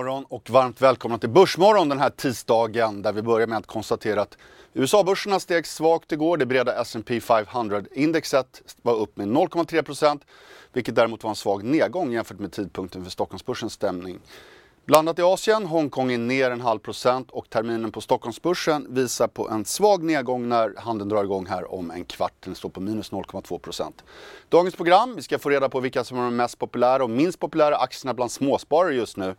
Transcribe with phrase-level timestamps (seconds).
[0.00, 4.22] morgon och varmt välkomna till Börsmorgon den här tisdagen där vi börjar med att konstatera
[4.22, 4.38] att
[4.74, 6.36] USA-börserna steg svagt igår.
[6.36, 10.20] Det breda S&P 500-indexet var upp med 0,3%
[10.72, 14.18] vilket däremot var en svag nedgång jämfört med tidpunkten för Stockholmsbörsens stämning.
[14.90, 19.48] Blandat i Asien, Hongkong är ner en halv procent och terminen på Stockholmsbörsen visar på
[19.48, 22.32] en svag nedgång när handeln drar igång här om en kvart.
[22.40, 24.04] Den står på minus 0,2 procent.
[24.48, 27.38] Dagens program, vi ska få reda på vilka som är de mest populära och minst
[27.38, 29.34] populära aktierna bland småsparare just nu.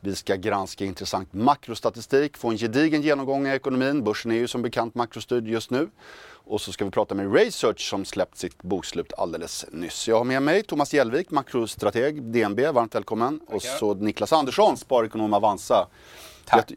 [0.00, 4.04] Vi ska granska intressant makrostatistik, få en gedigen genomgång i ekonomin.
[4.04, 5.88] Börsen är ju som bekant makrostyrd just nu.
[6.48, 10.08] Och så ska vi prata med Research som släppt sitt bokslut alldeles nyss.
[10.08, 13.38] Jag har med mig Thomas Hjelvik, makrostrateg, DNB, varmt välkommen.
[13.38, 13.54] Tackar.
[13.56, 15.86] Och så Niklas Andersson, sparekonom Avanza.
[16.44, 16.72] Tack.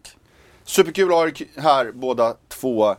[0.63, 2.95] Superkul att ha er här båda två.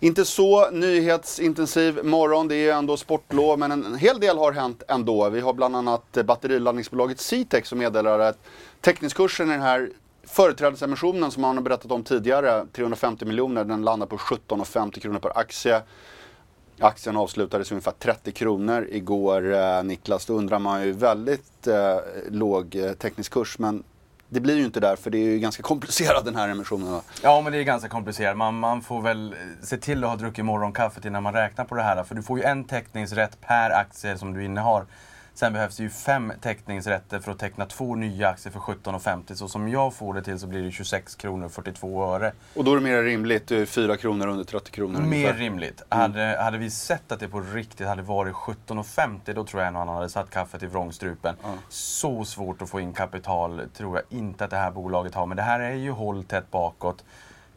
[0.00, 5.28] Inte så nyhetsintensiv morgon, det är ändå sportlov, men en hel del har hänt ändå.
[5.28, 8.38] Vi har bland annat batteriladdningsbolaget Citec som meddelar att
[8.80, 9.90] teckningskursen i den här
[10.30, 15.38] Företrädesemissionen som man har berättat om tidigare, 350 miljoner, den landar på 17,50 kronor per
[15.38, 15.82] aktie.
[16.80, 20.26] Aktien avslutades ungefär 30 kronor igår, eh, Niklas.
[20.26, 21.96] Då undrar man ju väldigt eh,
[22.30, 23.84] låg eh, teknisk kurs, men
[24.28, 26.92] det blir ju inte där för det är ju ganska komplicerat den här emissionen.
[26.92, 27.02] va?
[27.22, 28.36] Ja, men det är ganska komplicerat.
[28.36, 31.74] Man, man får väl eh, se till att ha druckit morgonkaffet innan man räknar på
[31.74, 32.04] det här.
[32.04, 34.86] För du får ju en teckningsrätt per aktie som du innehar.
[35.38, 39.34] Sen behövs det ju fem teckningsrätter för att teckna två nya aktier för 17,50.
[39.34, 42.32] Så som jag får det till så blir det 26 kronor och 42 öre.
[42.54, 45.38] Och då är det mer rimligt, 4 kronor under 30 kronor Mer ungefär.
[45.38, 45.82] rimligt.
[45.90, 46.00] Mm.
[46.00, 49.76] Hade, hade vi sett att det på riktigt hade varit 17,50 då tror jag en
[49.76, 51.36] annan hade satt kaffet i vrångstrupen.
[51.44, 51.58] Mm.
[51.68, 55.26] Så svårt att få in kapital tror jag inte att det här bolaget har.
[55.26, 57.04] Men det här är ju håll tätt bakåt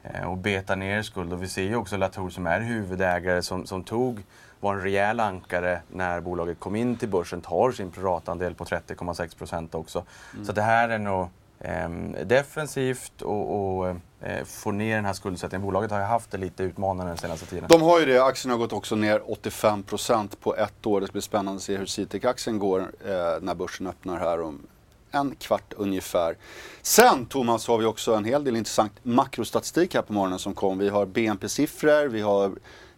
[0.04, 1.34] eh, och beta ner skuld.
[1.34, 4.24] Och vi ser ju också Latour som är huvudägare som, som tog
[4.62, 9.38] var en rejäl ankare när bolaget kom in till börsen, tar sin proratandel på 30,6
[9.38, 10.04] procent också.
[10.34, 10.46] Mm.
[10.46, 11.28] Så det här är nog
[11.60, 11.90] eh,
[12.26, 13.88] defensivt och, och
[14.22, 15.66] eh, få ner den här skuldsättningen.
[15.66, 17.66] Bolaget har ju haft det lite utmanande den senaste tiden.
[17.70, 18.24] De har ju det.
[18.24, 21.02] Aktien har gått också ner 85 procent på ett år.
[21.02, 24.60] Det blir spännande att se hur Citec-aktien går eh, när börsen öppnar här om
[25.12, 26.38] en kvart ungefär.
[26.82, 30.78] Sen Thomas har vi också en hel del intressant makrostatistik här på morgonen som kom.
[30.78, 32.52] Vi har BNP-siffror, vi har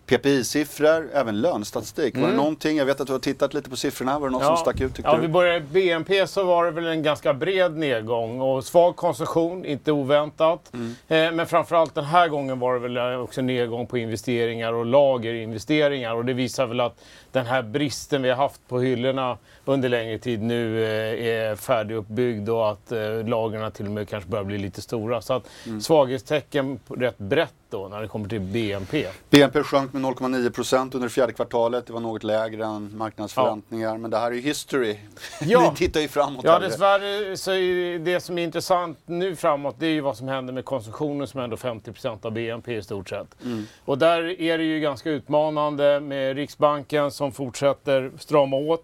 [0.07, 2.15] PPI-siffror, även lönestatistik.
[2.15, 2.21] Mm.
[2.21, 2.43] Var det mm.
[2.43, 4.47] någonting, jag vet att du har tittat lite på siffrorna, var det något ja.
[4.47, 5.21] som stack ut tyckte ja, du?
[5.21, 9.91] vi börjar BNP så var det väl en ganska bred nedgång och svag konsumtion, inte
[9.91, 10.71] oväntat.
[10.73, 10.95] Mm.
[11.07, 16.15] Eh, men framförallt den här gången var det väl också nedgång på investeringar och lagerinvesteringar
[16.15, 20.17] och det visar väl att den här bristen vi har haft på hyllorna under längre
[20.17, 24.57] tid nu eh, är färdiguppbyggd och att eh, lagren till och med kanske börjar bli
[24.57, 25.21] lite stora.
[25.21, 25.81] Så att mm.
[25.81, 29.07] svaghetstecken rätt brett då när det kommer till BNP.
[29.29, 31.87] BNP sjönk med 0,9 procent under fjärde kvartalet.
[31.87, 33.91] Det var något lägre än marknadsförväntningar.
[33.91, 33.97] Ja.
[33.97, 34.97] Men det här är ju history.
[35.41, 35.69] Ja.
[35.69, 36.45] Vi tittar ju framåt.
[36.45, 40.27] Ja, dessvärre så är det som är intressant nu framåt det är ju vad som
[40.27, 43.27] händer med konsumtionen som är ändå 50 procent av BNP i stort sett.
[43.43, 43.63] Mm.
[43.85, 48.83] Och där är det ju ganska utmanande med Riksbanken som fortsätter strama åt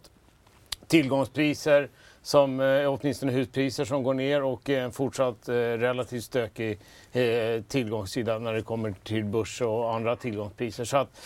[0.90, 1.90] tillgångspriser
[2.22, 6.80] som eh, åtminstone huspriser som går ner och en fortsatt eh, relativt stökig
[7.12, 10.86] eh, tillgångssida när det kommer till börs och andra tillgångspriser.
[10.86, 11.22] Så att,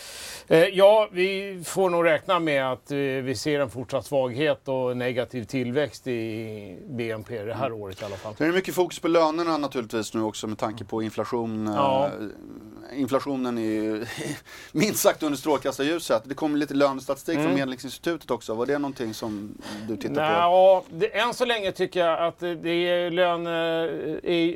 [0.47, 4.97] eh, ja, vi får nog räkna med att eh, vi ser en fortsatt svaghet och
[4.97, 7.81] negativ tillväxt i BNP det här mm.
[7.81, 8.33] året i alla fall.
[8.37, 11.71] Det är mycket fokus på lönerna naturligtvis nu också med tanke på inflation.
[11.75, 12.05] Ja.
[12.05, 14.05] Eh, inflationen är ju
[14.71, 16.21] minst sagt under strålkastarljuset.
[16.25, 17.47] Det kommer lite lönestatistik mm.
[17.47, 18.53] från Medlingsinstitutet också.
[18.53, 19.57] Var det någonting som
[19.87, 20.21] du tittar på?
[20.21, 23.87] Ja, det, än så länge tycker jag att det är löne,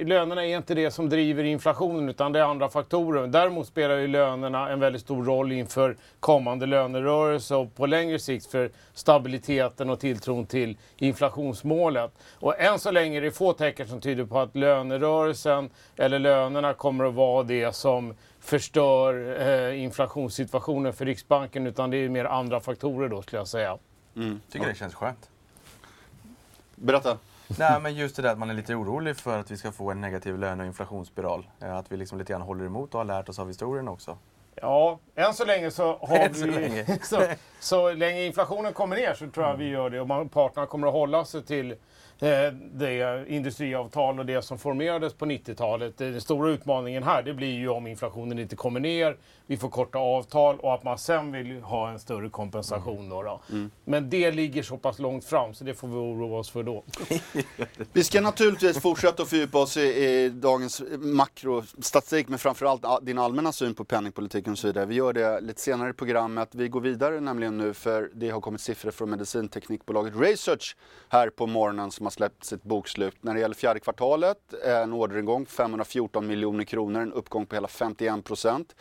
[0.03, 3.28] lönerna är inte det som driver inflationen utan det är andra faktorer.
[3.28, 8.46] Däremot spelar ju lönerna en väldigt stor roll inför kommande lönerörelse och på längre sikt
[8.46, 12.12] för stabiliteten och tilltron till inflationsmålet.
[12.40, 16.74] Och än så länge är det få tecken som tyder på att lönerörelsen eller lönerna
[16.74, 22.60] kommer att vara det som förstör eh, inflationssituationen för Riksbanken utan det är mer andra
[22.60, 23.78] faktorer då skulle jag säga.
[24.16, 24.42] Mm.
[24.52, 25.30] Tycker det känns skönt.
[26.75, 27.18] Berätta.
[27.59, 29.91] Nej, men just det där att man är lite orolig för att vi ska få
[29.91, 31.47] en negativ löne och inflationsspiral.
[31.61, 34.17] Eh, att vi liksom lite grann håller emot och har lärt oss av historien också.
[34.55, 36.39] Ja, än så länge så har vi...
[36.39, 36.99] Så länge.
[37.03, 37.23] så,
[37.59, 40.88] så länge inflationen kommer ner så tror jag vi gör det och man, parterna kommer
[40.88, 41.75] att hålla sig till
[42.19, 45.98] det industriavtal och det som formerades på 90-talet.
[45.98, 49.18] Den stora utmaningen här det blir ju om inflationen inte kommer ner,
[49.48, 53.10] vi får korta avtal och att man sen vill ha en större kompensation.
[53.10, 53.42] Då, då.
[53.50, 53.72] Mm.
[53.86, 56.84] Men det ligger så pass långt fram så det får vi oroa oss för då.
[57.94, 63.52] vi ska naturligtvis fortsätta att fördjupa oss i, i dagens makrostatistik men framförallt din allmänna
[63.52, 64.86] syn på penningpolitiken och så vidare.
[64.86, 66.50] Vi gör det lite senare i programmet.
[66.52, 70.75] Vi går vidare nämligen nu för det har kommit siffror från medicinteknikbolaget Research
[71.10, 73.24] här på morgonen som har släppt sitt bokslut.
[73.24, 77.68] När det gäller fjärde kvartalet, eh, en orderingång 514 miljoner kronor, en uppgång på hela
[77.68, 78.75] 51 procent.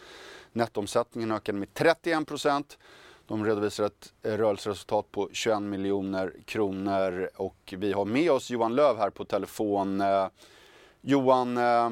[0.53, 2.79] Nettoomsättningen ökade med 31 procent.
[3.27, 8.97] De redovisar ett rörelseresultat på 21 miljoner kronor och vi har med oss Johan Löv
[8.97, 10.01] här på telefon.
[10.01, 10.29] Eh,
[11.01, 11.91] Johan, eh,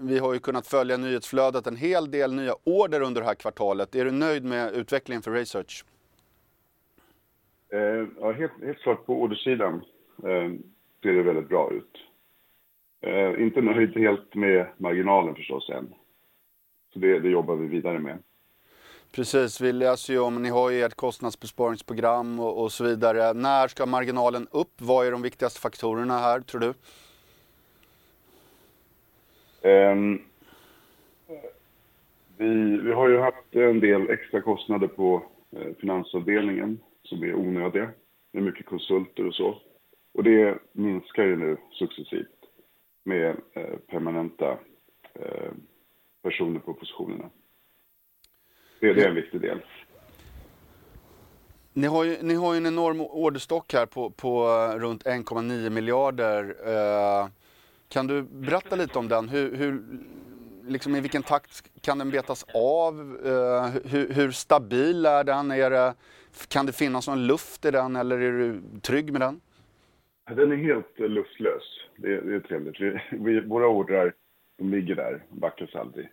[0.00, 3.94] vi har ju kunnat följa nyhetsflödet, en hel del nya order under det här kvartalet.
[3.94, 5.84] Är du nöjd med utvecklingen för Research?
[8.20, 9.82] Ja, helt, helt klart på ordersidan
[11.02, 11.98] ser det väldigt bra ut.
[13.00, 15.94] Eh, inte nöjd helt med marginalen förstås än.
[16.92, 18.18] Så det, det jobbar vi vidare med.
[19.12, 23.32] Precis, vi läser ju om, ni har ju ert kostnadsbesparingsprogram och, och, så vidare.
[23.32, 24.72] När ska marginalen upp?
[24.80, 26.74] Vad är de viktigaste faktorerna här, tror du?
[29.70, 30.22] Um,
[32.36, 35.22] vi, vi har ju haft en del extra kostnader på
[35.56, 37.90] eh, finansavdelningen som är onödiga,
[38.32, 39.58] med mycket konsulter och så.
[40.18, 42.28] Och det minskar ju nu successivt
[43.04, 44.58] med eh, permanenta
[45.14, 45.52] eh,
[46.22, 47.30] personer på positionerna.
[48.80, 49.60] Det, det är en viktig del.
[51.72, 55.70] Ni har, ju, ni har ju en enorm orderstock här på, på eh, runt 1,9
[55.70, 56.56] miljarder.
[56.66, 57.28] Eh,
[57.88, 59.28] kan du berätta lite om den?
[59.28, 59.82] Hur, hur,
[60.66, 63.18] liksom I vilken takt kan den betas av?
[63.24, 65.50] Eh, hur, hur, stabil är den?
[65.50, 65.94] Är det,
[66.48, 69.40] kan det finnas någon luft i den eller är du trygg med den?
[70.36, 71.62] Den är helt eh, luftlös.
[71.96, 72.80] Det, det är trevligt.
[72.80, 74.12] Vi, vi, våra ordrar
[74.58, 76.08] de ligger där, backas aldrig.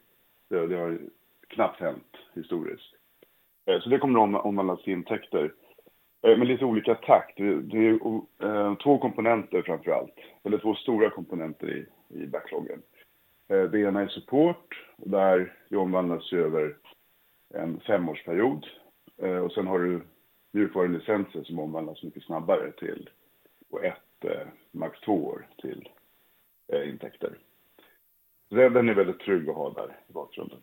[0.49, 0.99] Det, det har
[1.47, 2.95] knappt hänt historiskt.
[3.65, 5.43] Eh, så det kommer att omvandlas till intäkter.
[6.21, 7.37] Eh, men med lite olika takt.
[7.37, 10.15] Det är två komponenter framför allt.
[10.43, 11.85] Eller två stora komponenter i,
[12.23, 12.81] i backloggen.
[13.47, 14.85] Det ena är support.
[14.95, 16.75] Och där det omvandlas över
[17.53, 18.65] en femårsperiod.
[19.43, 20.01] Och sen har du
[20.51, 23.09] mjukvarulicenser som omvandlas mycket snabbare till
[23.75, 24.25] och ett,
[24.71, 25.89] max två år till
[26.85, 27.37] intäkter.
[28.49, 30.59] Den är väldigt trygg att ha där i bakgrunden.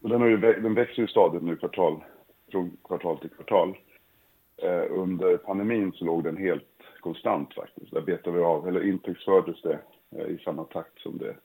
[0.00, 2.04] Och den, har ju, den växer ju stadigt nu kvartal,
[2.50, 3.78] från kvartal till kvartal.
[4.56, 7.92] Eh, under pandemin så låg den helt konstant faktiskt.
[7.92, 9.78] Där betade vi av, eller intäktsfördes det
[10.10, 11.36] eh, i samma takt som det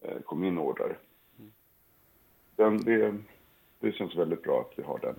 [0.00, 0.98] eh, kom in order.
[2.56, 3.14] Den, det,
[3.80, 5.16] det känns väldigt bra att vi har den.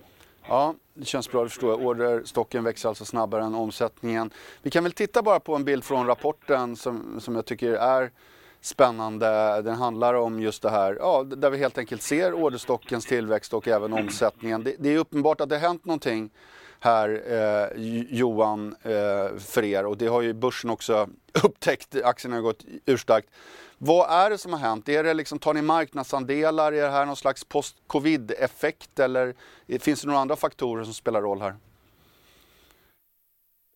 [0.47, 1.87] Ja, det känns bra, det förstår jag.
[1.87, 4.31] Orderstocken växer alltså snabbare än omsättningen.
[4.61, 8.11] Vi kan väl titta bara på en bild från rapporten som, som jag tycker är
[8.61, 9.61] spännande.
[9.61, 13.67] Den handlar om just det här, ja, där vi helt enkelt ser orderstockens tillväxt och
[13.67, 14.63] även omsättningen.
[14.63, 16.31] Det, det är uppenbart att det har hänt någonting
[16.79, 21.09] här, eh, Johan, eh, för er och det har ju börsen också
[21.43, 21.95] upptäckt.
[22.03, 23.29] Aktien har gått urstarkt.
[23.83, 24.89] Vad är det som har hänt?
[24.89, 26.73] Är det liksom, tar ni marknadsandelar?
[26.73, 29.33] Är det här någon slags post-covid-effekt eller
[29.79, 31.53] finns det några andra faktorer som spelar roll här?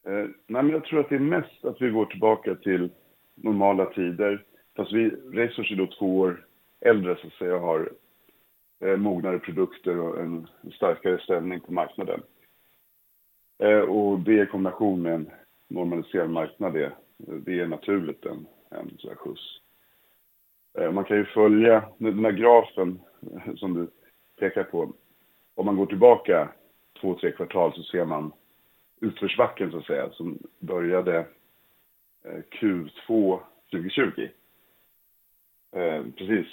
[0.07, 2.89] Eh, nej, men jag tror att det är mest att vi går tillbaka till
[3.35, 4.45] normala tider.
[4.75, 6.45] Fast vi, Resource är då två år
[6.81, 7.91] äldre så att säga har
[8.85, 12.21] eh, mognare produkter och en starkare ställning på marknaden.
[13.63, 15.29] Eh, och det i kombination med en
[15.67, 19.64] normaliserad marknad, det, det är naturligt en, en sån här skjuts.
[20.77, 23.87] Eh, man kan ju följa den här grafen eh, som du
[24.39, 24.93] pekar på.
[25.55, 26.49] Om man går tillbaka
[27.01, 28.33] två, tre kvartal så ser man
[29.01, 31.17] utförsbacken så att säga som började
[32.25, 33.39] eh, Q2
[33.71, 34.29] 2020
[36.17, 36.47] precis.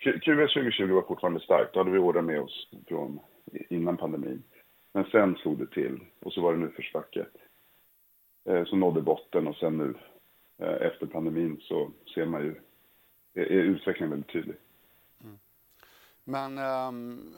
[0.00, 1.74] Q1 2020 var fortfarande starkt.
[1.74, 3.20] Då hade vi order med oss från
[3.68, 4.42] innan pandemin.
[4.92, 7.26] Men sen slog det till och så var det en utförsbacke
[8.66, 9.94] som nådde botten och sen nu
[10.58, 12.54] efter pandemin så ser man ju
[13.34, 14.56] är, är utvecklingen väldigt tydlig.
[15.24, 15.38] Mm.
[16.24, 16.92] Men eh,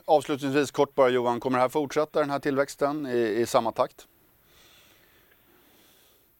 [0.05, 4.07] avslutningsvis kort bara Johan, kommer det här fortsätta den här tillväxten i, i samma takt?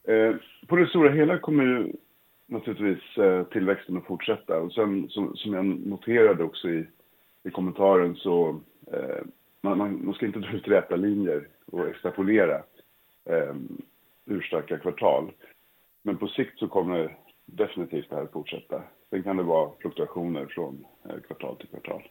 [0.08, 0.36] Eh,
[0.68, 1.94] på det stora hela kommer ju
[2.46, 4.60] naturligtvis eh, tillväxten att fortsätta.
[4.60, 6.88] Och sen som, som jag noterade också i,
[7.44, 8.60] i kommentaren så
[8.92, 9.24] eh,
[9.62, 12.56] man, man, man, ska inte dra ut räta linjer och extrapolera
[13.26, 13.56] eh,
[14.26, 15.32] urstarka kvartal.
[16.02, 18.82] Men på sikt så kommer definitivt det här fortsätta.
[19.14, 22.10] Sen kan det vara fluktuationer från eh, kvartal till kvartal.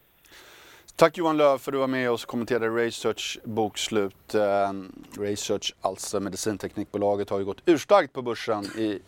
[0.96, 4.34] Tack Johan Löf för att du var med oss och kommenterade Research bokslut.
[4.34, 4.72] Eh,
[5.18, 9.02] Research, alltså medicinteknikbolaget, har ju gått urstarkt på börsen i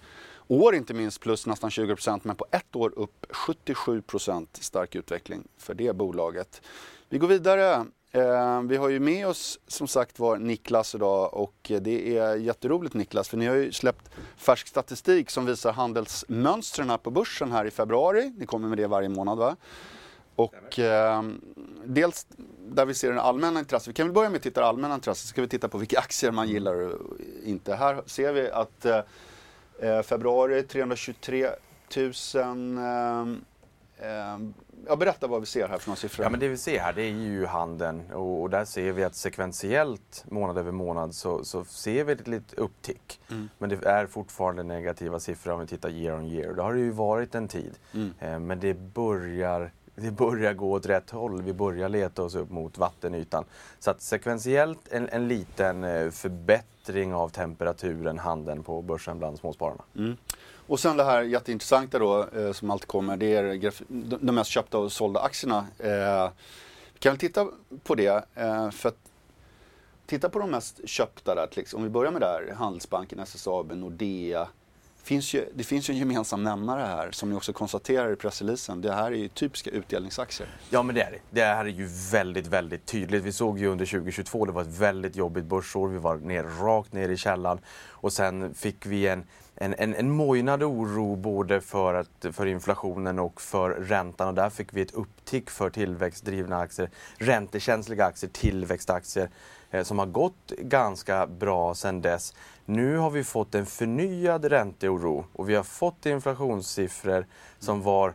[0.48, 5.74] år inte minst plus nästan 20% men på ett år upp 77% stark utveckling för
[5.74, 6.62] det bolaget.
[7.08, 7.86] Vi går vidare.
[8.14, 12.94] Eh, vi har ju med oss som sagt var Niklas idag och det är jätteroligt
[12.94, 17.70] Niklas för ni har ju släppt färsk statistik som visar handelsmönstren på börsen här i
[17.70, 18.32] februari.
[18.36, 19.56] Ni kommer med det varje månad va?
[20.36, 21.22] Och eh,
[21.84, 22.26] dels
[22.58, 23.88] där vi ser den allmänna intresset.
[23.88, 25.22] Vi kan väl börja med att titta på allmänna intresset.
[25.22, 27.74] Så ska vi titta på vilka aktier man gillar och inte.
[27.74, 29.00] Här ser vi att eh,
[29.80, 31.48] eh februari 323
[31.96, 33.24] 000 eh,
[34.86, 36.24] Ja, berätta vad vi ser här för några siffror.
[36.24, 39.04] Ja, men det vi ser här det är ju handeln och, och där ser vi
[39.04, 43.20] att sekventiellt månad över månad så, så ser vi ett litet upptick.
[43.30, 43.48] Mm.
[43.58, 46.54] Men det är fortfarande negativa siffror om vi tittar year on year.
[46.54, 47.74] Det har det ju varit en tid.
[47.92, 48.14] Mm.
[48.20, 51.42] Eh, men det börjar det börjar gå åt rätt håll.
[51.42, 53.44] Vi börjar leta oss upp mot vattenytan.
[53.78, 59.82] Så att sekventiellt en, en liten eh, förbättring av temperaturen, handeln på börsen bland småspararna.
[59.96, 60.16] Mm.
[60.66, 63.72] Och sen det här jätteintressanta då eh, som alltid kommer, det är
[64.24, 65.66] de mest köpta och sålda aktierna.
[65.78, 66.30] Eh,
[66.92, 67.48] vi kan titta
[67.84, 68.24] på det.
[68.34, 68.98] Eh, för att
[70.06, 74.48] titta på de mest köpta där, om vi börjar med där, Handelsbanken, SSAB, Nordea,
[75.04, 78.80] finns ju, det finns ju en gemensam nämnare här som ni också konstaterar i pressreleasen.
[78.80, 80.48] Det här är ju typiska utdelningsaktier.
[80.70, 81.18] Ja men det är det.
[81.30, 83.24] Det här är ju väldigt, väldigt tydligt.
[83.24, 85.88] Vi såg ju under 2022, det var ett väldigt jobbigt börsår.
[85.88, 87.58] Vi var ner, rakt ner i källan
[87.90, 89.24] och sen fick vi en
[89.56, 94.50] en, en, en mojnad oro både för, att, för inflationen och för räntan och där
[94.50, 99.30] fick vi ett upptick för tillväxtdrivna aktier, räntekänsliga aktier, tillväxtaktier
[99.70, 102.34] eh, som har gått ganska bra sedan dess.
[102.64, 107.26] Nu har vi fått en förnyad ränteoro och vi har fått inflationssiffror
[107.58, 108.14] som var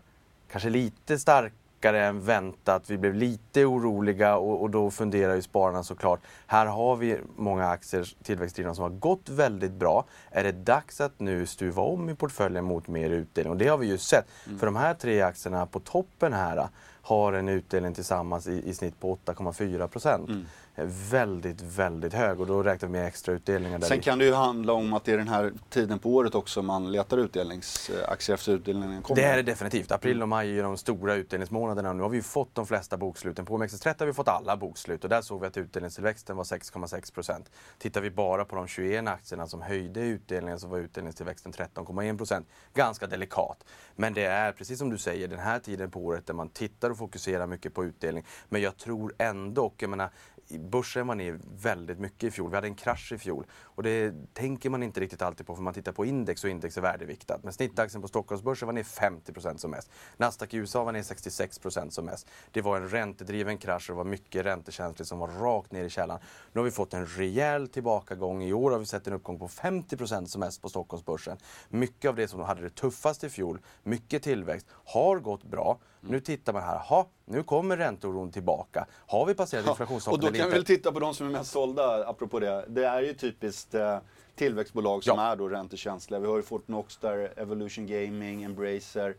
[0.52, 2.90] kanske lite starka starkare än väntat.
[2.90, 6.20] Vi blev lite oroliga och, och, då funderar ju spararna såklart.
[6.48, 10.06] Här har vi många aktier, tillväxtdrivna, som har gått väldigt bra.
[10.32, 13.52] Är det dags att nu stuva om i portföljen mot mer utdelning?
[13.52, 14.26] Och det har vi ju sett.
[14.48, 14.60] Mm.
[14.60, 16.68] För de här tre aktierna på toppen här
[17.02, 20.30] har en utdelning tillsammans i, i snitt på 8,4 procent.
[20.30, 20.46] Mm
[20.86, 23.80] väldigt, väldigt hög och då räknar vi med extra utdelningar.
[23.80, 26.62] Sen kan det ju handla om att det är den här tiden på året också
[26.62, 29.22] man letar utdelningsaktier efter utdelningen kommer.
[29.22, 29.92] Det är det definitivt.
[29.92, 31.94] April och maj är de stora utdelningsmånaderna.
[31.94, 33.46] Nu har vi fått de flesta boksluten.
[33.46, 37.14] På OMXS30 har vi fått alla bokslut och där såg vi att utdelningstillväxten var 6,6
[37.14, 37.52] procent.
[37.78, 42.48] Tittar vi bara på de 21 aktierna som höjde utdelningen så var utdelningstillväxten 13,1 procent.
[42.74, 43.66] Ganska delikat.
[43.96, 46.90] Men det är precis som du säger den här tiden på året där man tittar
[46.90, 48.26] och fokuserar mycket på utdelning.
[48.50, 50.10] Men jag tror ändå, jag menar,
[50.50, 52.50] börsen var ner väldigt mycket i fjol.
[52.50, 53.46] Vi hade en krasch i fjol.
[53.52, 56.78] Och det tänker man inte riktigt alltid på för man tittar på index och index
[56.78, 57.44] är värdeviktat.
[57.44, 59.92] Men snittaktien på Stockholmsbörsen var ner 50% som mest.
[60.18, 62.28] Nasdaq i USA var ner 66% som mest.
[62.52, 65.90] Det var en räntedriven krasch och det var mycket räntekänsligt som var rakt ner i
[65.90, 66.20] källan.
[66.54, 68.44] Nu har vi fått en rejäl tillbakagång.
[68.44, 71.38] I år har vi sett en uppgång på 50% som mest på Stockholmsbörsen.
[71.70, 75.80] Mycket av det som hade det tuffast i fjol, mycket tillväxt, har gått bra.
[76.02, 78.88] Nu tittar man här, aha, nu kommer ränteoron tillbaka.
[79.08, 81.32] Har vi passerat ja, inflationstoppen Och då kan vi väl titta på de som är
[81.32, 82.66] mest sålda, apropå det.
[82.68, 83.98] Det är ju typiskt eh,
[84.36, 85.32] tillväxtbolag som ja.
[85.32, 86.20] är då räntekänsliga.
[86.20, 89.16] Vi har ju Fortnox där, Evolution Gaming, Embracer.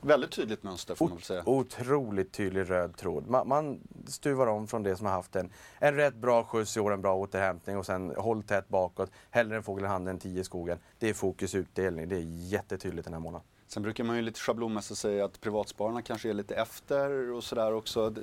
[0.00, 1.42] Väldigt tydligt mönster får man säga.
[1.46, 3.28] Otroligt tydlig röd tråd.
[3.28, 6.80] Man, man, stuvar om från det som har haft en, en rätt bra skjuts i
[6.80, 9.10] år, en bra återhämtning och sen håll tätt bakåt.
[9.30, 10.78] Hellre en fågel i handen än tio i skogen.
[10.98, 12.08] Det är fokus utdelning.
[12.08, 13.46] Det är jättetydligt den här månaden.
[13.74, 17.74] Sen brukar man ju lite schablonmässigt säga att privatspararna kanske är lite efter och sådär
[17.74, 18.14] också.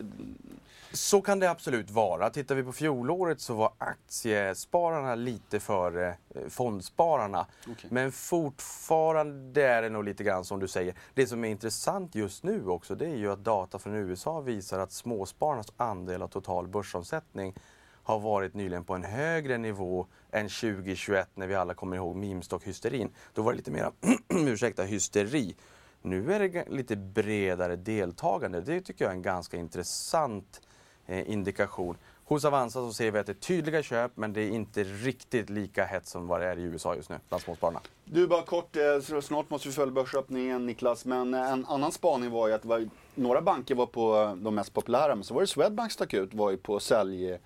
[0.91, 2.29] Så kan det absolut vara.
[2.29, 7.45] Tittar vi på fjolåret så var aktiespararna lite före eh, fondspararna.
[7.71, 7.89] Okay.
[7.93, 10.95] Men fortfarande är det nog lite grann som du säger.
[11.13, 14.79] Det som är intressant just nu också det är ju att data från USA visar
[14.79, 17.55] att småspararnas andel av total börsomsättning
[18.03, 23.09] har varit nyligen på en högre nivå än 2021 när vi alla kommer ihåg meme-stock-hysterin.
[23.33, 23.91] Då var det lite mer
[24.29, 25.55] ursäkta, hysteri.
[26.01, 28.61] Nu är det lite bredare deltagande.
[28.61, 30.61] Det tycker jag är en ganska intressant
[31.07, 31.97] eh, indikation.
[32.31, 35.49] Hos Avanza så ser vi att det är tydliga köp men det är inte riktigt
[35.49, 37.79] lika hett som vad det är i USA just nu bland småspararna.
[38.05, 42.31] Du, bara kort, eh, snart måste vi följa börsöppningen Niklas, men eh, en annan spaning
[42.31, 45.41] var ju att var, några banker var på eh, de mest populära, men så var
[45.41, 47.37] det Swedbank stack ut, var ju på sälj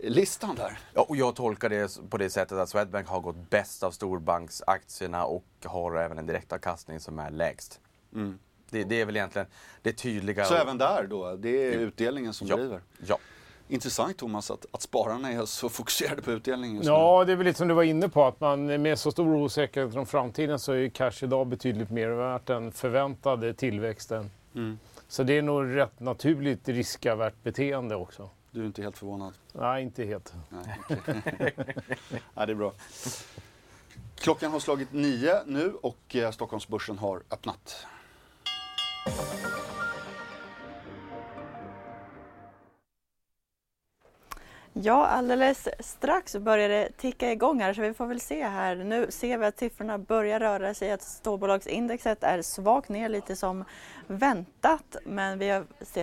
[0.00, 0.78] listan där.
[0.94, 5.24] Ja, och jag tolkar det på det sättet att Swedbank har gått bäst av storbanksaktierna
[5.24, 7.80] och har även en direktavkastning som är lägst.
[8.14, 8.38] Mm.
[8.70, 9.46] Det, det, är väl egentligen
[9.82, 10.44] det tydliga.
[10.44, 10.60] Så och...
[10.60, 12.56] även där då, det är utdelningen som ja.
[12.56, 12.80] driver?
[13.06, 13.18] Ja.
[13.68, 17.26] Intressant Thomas att, att spararna är så fokuserade på utdelningen just Ja, nu.
[17.26, 19.96] det är väl lite som du var inne på att man med så stor osäkerhet
[19.96, 24.78] om framtiden så är cash idag betydligt mer värt än förväntade tillväxten Mm.
[25.08, 28.30] Så det är nog rätt naturligt riskavärt beteende också.
[28.54, 29.34] Du är inte helt förvånad?
[29.52, 30.34] Nej, inte helt.
[30.48, 31.20] Nej, okay.
[32.34, 32.72] ja, det är bra.
[34.14, 37.86] Klockan har slagit nio nu och eh, Stockholmsbörsen har öppnat.
[44.76, 48.76] Ja, alldeles strax börjar det ticka igång här så vi får väl se här.
[48.76, 53.64] Nu ser vi att siffrorna börjar röra sig, att storbolagsindexet är svagt ner lite som
[54.06, 54.96] väntat.
[55.04, 55.50] Men vi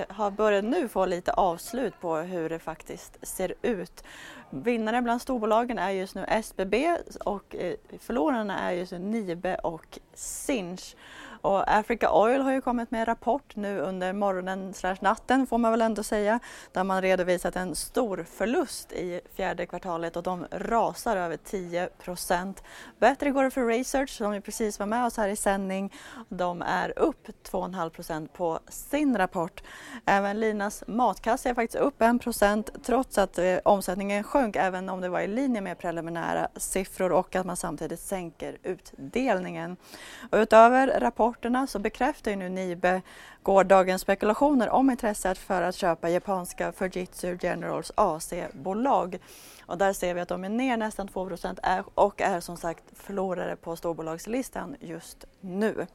[0.07, 4.03] har börjat nu få lite avslut på hur det faktiskt ser ut.
[4.49, 9.99] Vinnare bland storbolagen är just nu SBB och eh, förlorarna är just nu Nibe och
[10.13, 10.95] Sinch.
[11.41, 15.57] Och Africa Oil har ju kommit med en rapport nu under morgonen slash natten får
[15.57, 16.39] man väl ändå säga,
[16.71, 22.63] där man redovisat en stor förlust i fjärde kvartalet och de rasar över 10 procent.
[22.99, 25.93] Bättre går det för Research som ju precis var med oss här i sändning.
[26.29, 29.63] De är upp 2,5 procent på sin rapport.
[30.05, 35.01] Även Linas matkasse är faktiskt upp 1 procent trots att eh, omsättningen sjönk även om
[35.01, 39.77] det var i linje med preliminära siffror och att man samtidigt sänker utdelningen.
[40.31, 43.01] Och utöver rapporten rapporterna så bekräftar ju nu Nibe
[43.43, 49.19] gårdagens spekulationer om intresset för att köpa japanska Fujitsu Generals AC-bolag.
[49.65, 53.55] Och där ser vi att de är ner nästan 2% och är som sagt förlorare
[53.55, 55.87] på storbolagslistan just nu.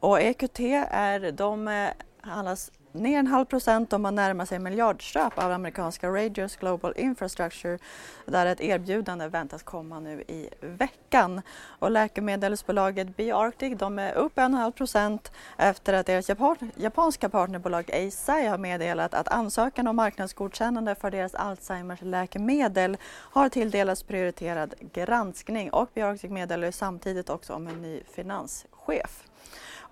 [0.00, 0.60] Och EQT
[0.90, 6.08] är, de eh, handlas ner en halv procent och man närmar sig miljardköp av amerikanska
[6.08, 7.78] Radios Global Infrastructure
[8.26, 11.42] där ett erbjudande väntas komma nu i veckan.
[11.78, 16.30] Och läkemedelsbolaget BioArctic de är upp en halv procent efter att deras
[16.76, 24.02] japanska partnerbolag Eisai har meddelat att ansökan om marknadsgodkännande för deras Alzheimers läkemedel har tilldelats
[24.02, 29.24] prioriterad granskning och BioArctic meddelar samtidigt också om en ny finanschef.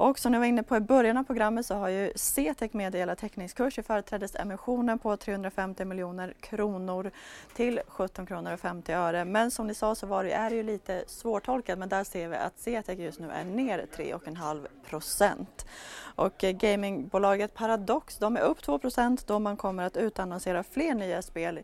[0.01, 3.19] Och som ni var inne på i början av programmet så har ju CTEK meddelat
[3.19, 7.11] teckningskurs i företrädesemissionen på 350 miljoner kronor
[7.55, 9.25] till 17 kronor och 50 öre.
[9.25, 12.29] Men som ni sa så var det, är det ju lite svårtolkat men där ser
[12.29, 15.67] vi att CTEK just nu är ner 3,5 procent.
[16.15, 21.23] Och gamingbolaget Paradox de är upp 2 procent då man kommer att utannonsera fler nya
[21.23, 21.61] spel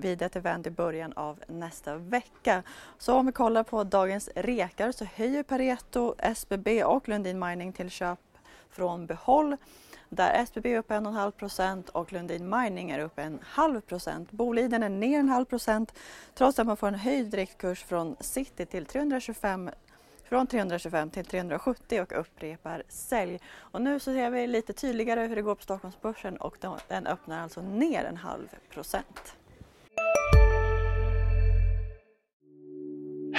[0.00, 2.62] vid ett event i början av nästa vecka.
[2.98, 7.90] Så om vi kollar på dagens rekar så höjer Pareto, SBB och Lundin Mining till
[7.90, 8.18] köp
[8.70, 9.56] från behåll
[10.08, 14.30] där SBB är upp 1,5 procent och Lundin Mining är upp en halv procent.
[14.30, 15.94] Boliden är ner en halv procent
[16.34, 19.70] trots att man får en höjd direktkurs från City till 325
[20.24, 23.40] från 325 till 370 och upprepar sälj.
[23.56, 26.56] Och nu så ser vi lite tydligare hur det går på Stockholmsbörsen och
[26.88, 29.36] den öppnar alltså ner en halv procent.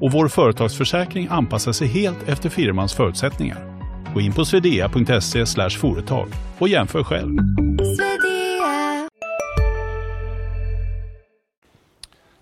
[0.00, 3.72] och vår företagsförsäkring anpassar sig helt efter firmans förutsättningar.
[4.14, 6.28] Gå in på swedea.se företag
[6.58, 7.38] och jämför själv.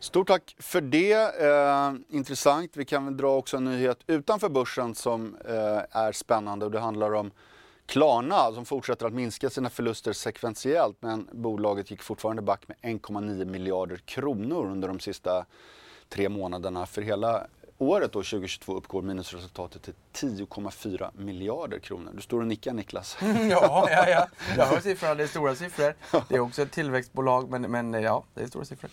[0.01, 1.13] Stort tack för det.
[1.13, 2.71] Eh, intressant.
[2.75, 6.81] Vi kan väl dra också en nyhet utanför börsen som eh, är spännande och det
[6.81, 7.31] handlar om
[7.87, 13.45] Klarna som fortsätter att minska sina förluster sekventiellt men bolaget gick fortfarande back med 1,9
[13.45, 15.45] miljarder kronor under de sista
[16.11, 16.87] tre månaderna.
[16.87, 17.47] För hela
[17.79, 22.13] året då, 2022 uppgår minusresultatet till 10,4 miljarder kronor.
[22.15, 23.17] Du står och nickar Niklas.
[23.51, 24.29] ja, ja, ja.
[24.57, 25.95] Jag hör siffrorna, det är stora siffror.
[26.29, 28.91] Det är också ett tillväxtbolag men, men ja, det är stora siffror.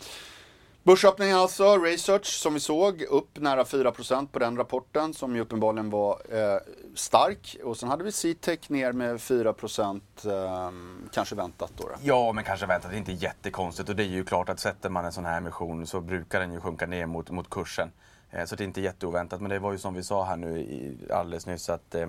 [0.87, 5.89] Börsöppningen alltså, Research som vi såg, upp nära 4% på den rapporten som ju uppenbarligen
[5.89, 6.59] var eh,
[6.95, 7.57] stark.
[7.63, 10.71] Och sen hade vi Citec ner med 4%, eh,
[11.13, 11.95] kanske väntat då, då?
[12.01, 12.91] Ja, men kanske väntat.
[12.91, 15.37] Det är inte jättekonstigt och det är ju klart att sätter man en sån här
[15.37, 17.91] emission så brukar den ju sjunka ner mot, mot kursen.
[18.31, 19.41] Eh, så det är inte jätteoväntat.
[19.41, 22.07] Men det var ju som vi sa här nu alldeles nyss att eh,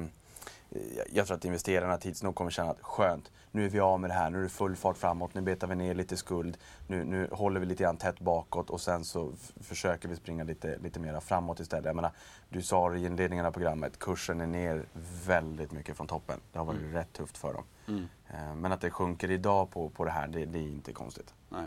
[1.12, 4.11] jag tror att investerarna tids nog kommer känna att skönt, nu är vi av med
[4.11, 7.04] det här, nu är det full fart framåt, nu betar vi ner lite skuld, nu,
[7.04, 11.00] nu håller vi lite grann tätt bakåt och sen så försöker vi springa lite, lite
[11.00, 11.85] mera framåt istället.
[11.85, 12.12] Jag menar,
[12.48, 14.87] du sa i inledningen av programmet, kursen är ner
[15.26, 16.40] väldigt mycket från toppen.
[16.52, 16.92] Det har varit mm.
[16.92, 17.64] rätt tufft för dem.
[17.88, 18.09] Mm.
[18.28, 21.35] Eh, men att det sjunker idag på, på det här, det, det är inte konstigt.
[21.48, 21.66] Nej.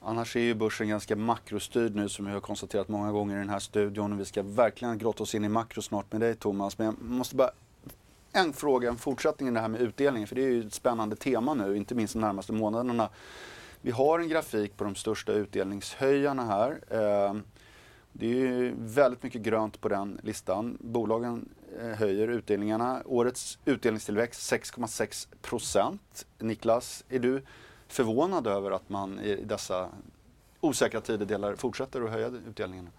[0.00, 3.48] Annars är ju börsen ganska makrostyrd nu som vi har konstaterat många gånger i den
[3.48, 4.18] här studion.
[4.18, 6.78] Vi ska verkligen grotta oss in i makro snart med dig Thomas.
[6.78, 7.50] Men jag måste bara
[8.32, 11.16] en fråga, en fortsättning i det här med utdelningen, för det är ju ett spännande
[11.16, 13.08] tema nu, inte minst de närmaste månaderna.
[13.80, 16.80] Vi har en grafik på de största utdelningshöjarna här.
[16.90, 17.34] Eh,
[18.12, 20.78] det är ju väldigt mycket grönt på den listan.
[20.80, 21.48] Bolagen
[21.80, 23.02] eh, höjer utdelningarna.
[23.04, 26.26] Årets utdelningstillväxt 6,6 procent.
[26.38, 27.42] Niklas, är du
[27.88, 29.88] förvånad över att man i dessa
[30.60, 32.90] osäkra tider delar, fortsätter att höja utdelningarna?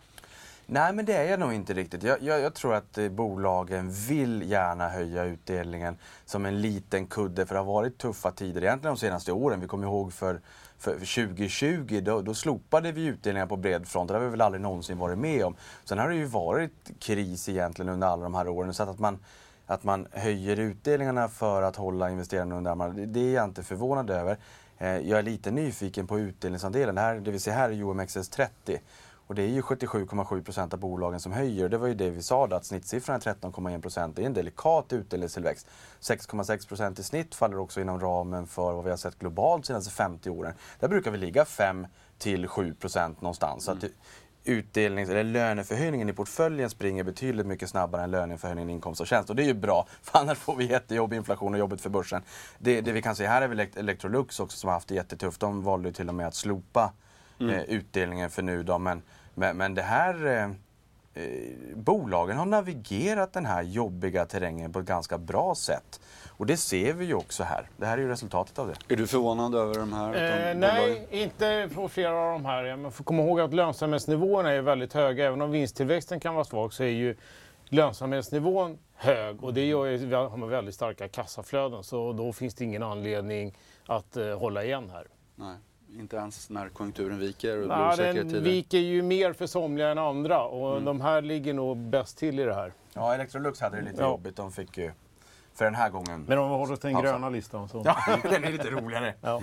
[0.72, 2.04] Nej, men det är jag nog inte riktigt.
[2.04, 7.46] Jag, jag, jag, tror att eh, bolagen vill gärna höja utdelningen som en liten kudde,
[7.46, 9.60] för det har varit tuffa tider egentligen de senaste åren.
[9.60, 10.42] Vi kommer ihåg för,
[10.78, 14.08] för 2020, då, då slopade vi utdelningar på bred front.
[14.08, 15.56] Det har vi väl aldrig någonsin varit med om.
[15.86, 18.74] Sen har det ju varit kris egentligen under alla de här åren.
[18.74, 19.20] Så att man,
[19.66, 23.64] att man höjer utdelningarna för att hålla investerarna under armarna, det, det är jag inte
[23.64, 24.38] förvånad över.
[24.78, 26.96] Eh, jag är lite nyfiken på utdelningsandelen.
[26.96, 28.80] Det, här, det vi ser här är OMXS30.
[29.30, 31.70] Och det är ju 77,7 procent av bolagen som höjer.
[31.70, 34.16] Det var ju det vi sa då, att snittsiffran är 13,1 procent.
[34.16, 35.68] Det är en delikat utdelningstillväxt.
[36.02, 39.68] 6,6 procent i snitt faller också inom ramen för vad vi har sett globalt de
[39.68, 40.54] senaste 50 åren.
[40.80, 41.88] Där brukar vi ligga 5
[42.18, 43.68] till 7 procent någonstans.
[43.68, 43.80] Mm.
[43.80, 43.92] Så att
[44.44, 49.30] utdelnings eller löneförhöjningen i portföljen springer betydligt mycket snabbare än löneförhöjningen i inkomst och tjänst.
[49.30, 52.22] Och det är ju bra, för annars får vi jättejobb, inflation och jobbet för börsen.
[52.60, 55.40] Det, det vi kan se här är väl Electrolux också som har haft det jättetufft.
[55.40, 56.94] De valde ju till och med att slopa
[57.40, 57.56] mm.
[57.56, 58.78] eh, utdelningen för nu då.
[58.78, 59.02] Men,
[59.40, 60.44] men, men det här eh,
[61.24, 66.02] eh, bolagen har navigerat den här jobbiga terrängen på ett ganska bra sätt.
[66.38, 67.70] Och det ser vi ju också här.
[67.78, 68.94] Det här är ju resultatet av det.
[68.94, 70.50] Är du förvånad över de här?
[70.50, 72.76] Eh, nej, inte på flera av de här.
[72.76, 75.28] Man får komma ihåg att lönsamhetsnivåerna är väldigt höga.
[75.28, 77.16] Även om vinsttillväxten kan vara svag så är ju
[77.70, 81.84] lönsamhetsnivån hög och det gör ju att man har väldigt starka kassaflöden.
[81.84, 83.54] Så då finns det ingen anledning
[83.86, 85.08] att eh, hålla igen här.
[85.36, 85.56] Nej.
[85.98, 88.42] Inte ens när konjunkturen viker och ja, Den tider.
[88.42, 90.86] viker ju mer för somliga än andra och mm.
[90.86, 92.74] de här ligger nog bäst till i det här.
[92.94, 94.08] Ja, Electrolux hade det lite ja.
[94.08, 94.36] jobbigt.
[94.36, 94.92] De fick ju
[95.54, 97.82] för den här gången Men om vi håller oss till den gröna listan så...
[97.86, 99.14] Ja, den är lite roligare.
[99.22, 99.42] Ja.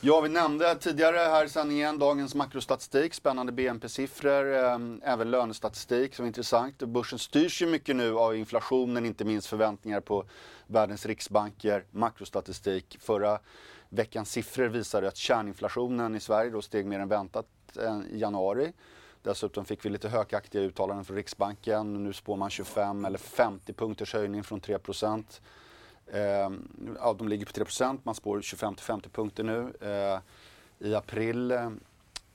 [0.00, 6.24] Ja, vi nämnde tidigare här i sändningen dagens makrostatistik, spännande BNP-siffror, eh, även lönestatistik som
[6.24, 6.78] är intressant.
[6.78, 10.24] Börsen styrs ju mycket nu av inflationen, inte minst förväntningar på
[10.66, 12.98] världens riksbanker, makrostatistik.
[13.00, 13.38] Förra
[13.88, 17.46] veckans siffror visade att kärninflationen i Sverige då steg mer än väntat
[17.80, 18.72] eh, i januari.
[19.22, 22.04] Dessutom fick vi lite hökaktiga uttalanden från Riksbanken.
[22.04, 25.40] Nu spår man 25 eller 50 punkters höjning från 3 procent.
[26.06, 26.50] Eh,
[26.98, 30.20] ja, de ligger på 3% man spår 25 till 50 punkter nu eh,
[30.88, 31.52] i april.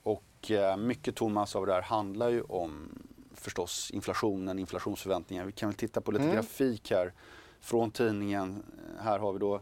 [0.03, 2.89] Och eh, mycket Thomas av det här handlar ju om
[3.33, 5.45] förstås inflationen, inflationsförväntningar.
[5.45, 6.35] Vi kan väl titta på lite mm.
[6.35, 7.13] grafik här
[7.59, 8.63] från tidningen.
[8.99, 9.61] Här har vi då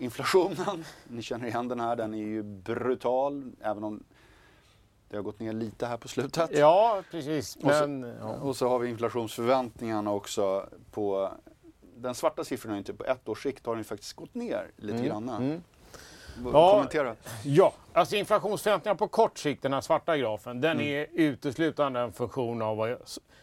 [0.00, 0.84] inflationen.
[1.08, 4.02] Ni känner igen den här, den är ju brutal även om
[5.08, 6.50] det har gått ner lite här på slutet.
[6.52, 7.58] Ja, precis.
[7.60, 8.34] Men, och, så, ja.
[8.34, 11.32] och så har vi inflationsförväntningarna också på
[11.96, 15.08] den svarta siffran inte på ett års sikt har den faktiskt gått ner lite mm.
[15.08, 15.28] grann.
[15.28, 15.62] Mm.
[16.52, 17.16] Ja, Kommentera.
[17.44, 20.86] Ja, alltså inflationsförväntningarna på kort sikt, den här svarta grafen, den mm.
[20.86, 22.96] är uteslutande en funktion av vad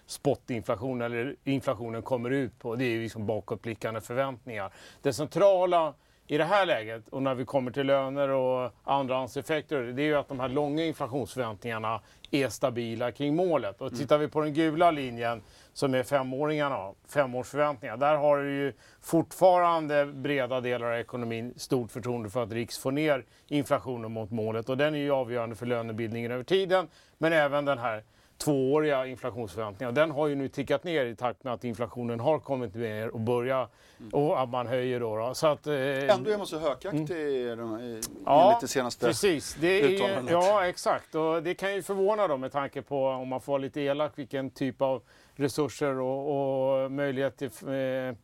[0.06, 2.76] spotinflation eller inflationen kommer ut på.
[2.76, 4.74] Det är liksom bakåtblickande förväntningar.
[5.02, 5.94] Det centrala
[6.28, 10.16] i det här läget och när vi kommer till löner och andrahandseffekter, det är ju
[10.16, 13.82] att de här långa inflationsförväntningarna är stabila kring målet.
[13.82, 15.42] Och tittar vi på den gula linjen
[15.74, 22.30] som är femåringarna, femårsförväntningar, där har du ju fortfarande breda delar av ekonomin stort förtroende
[22.30, 26.32] för att Riks får ner inflationen mot målet och den är ju avgörande för lönebildningen
[26.32, 26.88] över tiden.
[27.18, 28.04] Men även den här
[28.38, 29.92] tvååriga inflationsförväntningar.
[29.92, 33.20] Den har ju nu tickat ner i takt med att inflationen har kommit ner och
[33.20, 33.68] börjar
[34.12, 35.16] och att man höjer då.
[35.16, 35.34] då.
[35.34, 37.80] Så att, eh, Ändå är man så hökaktig mm.
[37.80, 39.58] i, ja, enligt det senaste precis.
[39.60, 41.16] Det är, Ja, exakt.
[41.16, 44.12] Och det kan ju förvåna då med tanke på, om man får vara lite elak,
[44.16, 45.02] vilken typ av
[45.36, 48.16] resurser och, och möjlighet till eh,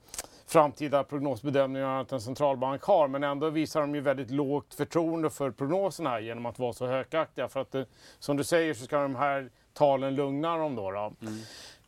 [0.48, 3.08] framtida prognosbedömningar att en centralbank har.
[3.08, 7.48] Men ändå visar de ju väldigt lågt förtroende för prognoserna genom att vara så hökaktiga.
[7.48, 7.86] För att det,
[8.20, 10.92] som du säger så ska de här talen lugna dem då.
[10.92, 11.14] då.
[11.22, 11.40] Mm.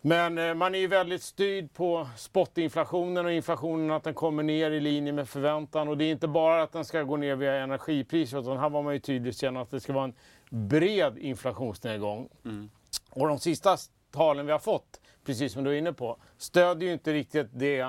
[0.02, 4.72] Men eh, man är ju väldigt styrd på spotinflationen och inflationen att den kommer ner
[4.72, 5.88] i linje med förväntan.
[5.88, 8.82] Och det är inte bara att den ska gå ner via energipriser utan här var
[8.82, 10.14] man ju tydligt sen att det ska vara en
[10.50, 12.30] bred inflationsnedgång.
[12.46, 12.70] Mm.
[13.10, 13.78] Och de sista
[14.12, 17.80] talen vi har fått, precis som du är inne på, stödjer ju inte riktigt det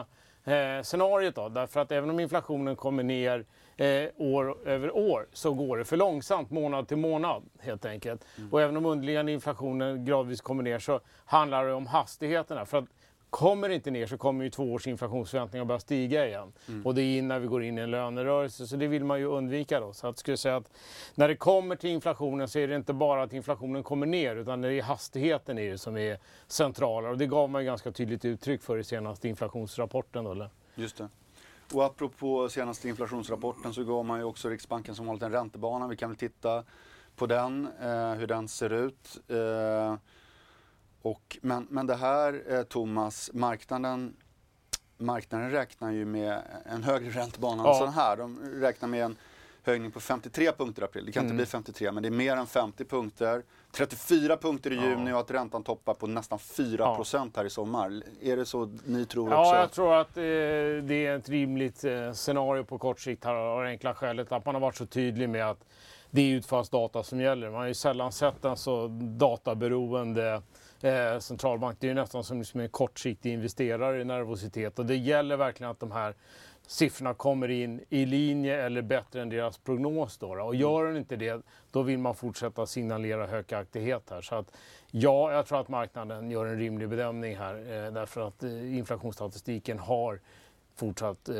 [0.44, 1.35] eh, scenariot.
[1.35, 3.44] Då, därför att även om inflationen kommer ner
[3.76, 8.24] eh, år över år så går det för långsamt månad till månad helt enkelt.
[8.38, 8.52] Mm.
[8.52, 12.66] Och även om underliggande inflationen gradvis kommer ner så handlar det om hastigheterna.
[12.66, 12.84] För att
[13.30, 16.52] Kommer det inte ner så kommer ju två års inflationsförväntningar börja stiga igen.
[16.84, 19.24] Och det är innan vi går in i en lönerörelse, så det vill man ju
[19.24, 19.92] undvika då.
[19.92, 20.72] Så att skulle säga att
[21.14, 24.60] när det kommer till inflationen så är det inte bara att inflationen kommer ner, utan
[24.60, 27.08] det är hastigheten det som är centrala.
[27.08, 30.24] Och det gav man ju ganska tydligt uttryck för i senaste inflationsrapporten.
[30.24, 30.50] Då, eller?
[30.74, 31.08] Just det.
[31.72, 35.88] Och apropå senaste inflationsrapporten så gav man ju också Riksbanken som vanligt en räntebana.
[35.88, 36.64] Vi kan väl titta
[37.16, 39.20] på den, eh, hur den ser ut.
[39.29, 39.96] Eh,
[41.02, 44.16] och, men, men det här eh, Thomas, marknaden,
[44.98, 47.74] marknaden räknar ju med en högre räntebana än Ja.
[47.79, 48.16] sån här.
[48.16, 49.16] De räknar med en
[49.62, 51.07] höjning på 53 punkter i april.
[51.07, 51.37] Det kan inte Mm.
[51.37, 53.42] bli 53 men det är mer än 50 punkter.
[53.76, 58.02] 34 punkter i juni och att räntan toppar på nästan 4 procent här i sommar.
[58.22, 59.34] Är det så ni tror också?
[59.34, 63.34] Ja, jag tror att eh, det är ett rimligt eh, scenario på kort sikt här
[63.34, 65.64] av det enkla skälet att man har varit så tydlig med att
[66.10, 67.50] det är utfallsdata som gäller.
[67.50, 70.42] Man har ju sällan sett en så databeroende
[70.80, 71.76] eh, centralbank.
[71.80, 75.70] Det är ju nästan som liksom en kortsiktig investerare i nervositet och det gäller verkligen
[75.70, 76.14] att de här
[76.66, 80.18] siffrorna kommer in i linje eller bättre än deras prognos.
[80.18, 80.26] Då.
[80.26, 84.22] Och gör den inte det, då vill man fortsätta signalera högaktighet här.
[84.22, 84.52] Så att,
[84.90, 89.79] ja, jag tror att marknaden gör en rimlig bedömning här eh, därför att eh, inflationsstatistiken
[89.79, 90.20] har
[90.76, 91.35] fortsatt eh,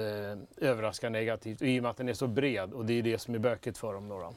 [0.57, 3.35] överraska negativt i och med att den är så bred och det är det som
[3.35, 4.09] är böket för dem.
[4.09, 4.35] Då, då.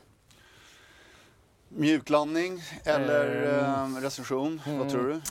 [1.69, 4.61] Mjuklandning eller eh, recession?
[4.65, 4.89] Vad mm.
[4.89, 5.21] tror du?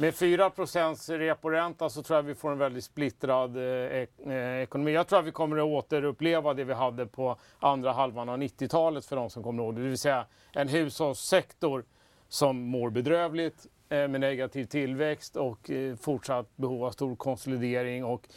[0.00, 4.92] Med 4% reporänta så tror jag vi får en väldigt splittrad eh, eh, ekonomi.
[4.92, 9.04] Jag tror att vi kommer att återuppleva det vi hade på andra halvan av 90-talet
[9.06, 9.82] för de som kommer ihåg det.
[9.82, 11.84] Det vill säga en hushållssektor
[12.28, 18.28] som mår bedrövligt Eh, med negativ tillväxt och eh, fortsatt behov av stor konsolidering och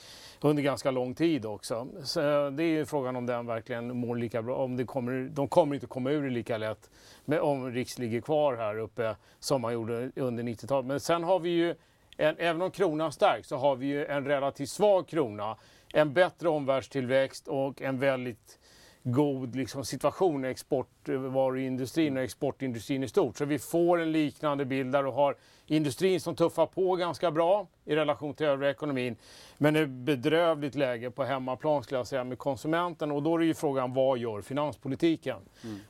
[0.41, 1.87] under ganska lång tid också.
[2.03, 4.55] Så eh, det är ju frågan om den verkligen mår lika bra.
[4.55, 6.89] Om det kommer, de kommer inte komma ur det lika lätt
[7.25, 10.85] med, om Riks ligger kvar här uppe som man gjorde under 90-talet.
[10.85, 11.75] Men sen har vi ju,
[12.17, 15.57] en, även om kronan stärks, så har vi ju en relativt svag krona.
[15.93, 18.59] En bättre omvärldstillväxt och en väldigt
[19.03, 23.37] god liksom, situation i exportvaruindustrin och exportindustrin i stort.
[23.37, 25.35] Så vi får en liknande bild där och har
[25.67, 29.15] industrin som tuffar på ganska bra i relation till övriga ekonomin.
[29.57, 33.53] Men ett bedrövligt läge på hemmaplan skulle jag säga med konsumenten och då är ju
[33.53, 35.37] frågan vad gör finanspolitiken?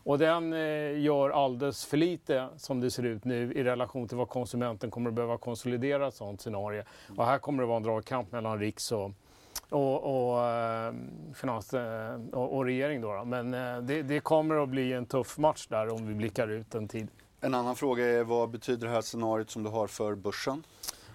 [0.04, 4.18] Och den eh, gör alldeles för lite som det ser ut nu i relation till
[4.18, 6.84] vad konsumenten kommer att behöva konsolidera ett sådant scenario.
[7.18, 9.12] Och här kommer det vara en dragkamp mellan Riks och
[9.74, 10.94] och, och eh,
[11.34, 13.02] finans eh, och, och regering.
[13.02, 13.26] Då, då.
[13.26, 16.76] Men eh, det, det kommer att bli en tuff match där om vi blickar ut
[16.76, 17.08] en tid.
[17.42, 20.64] En annan fråga är vad betyder det här scenariot som du har för börsen?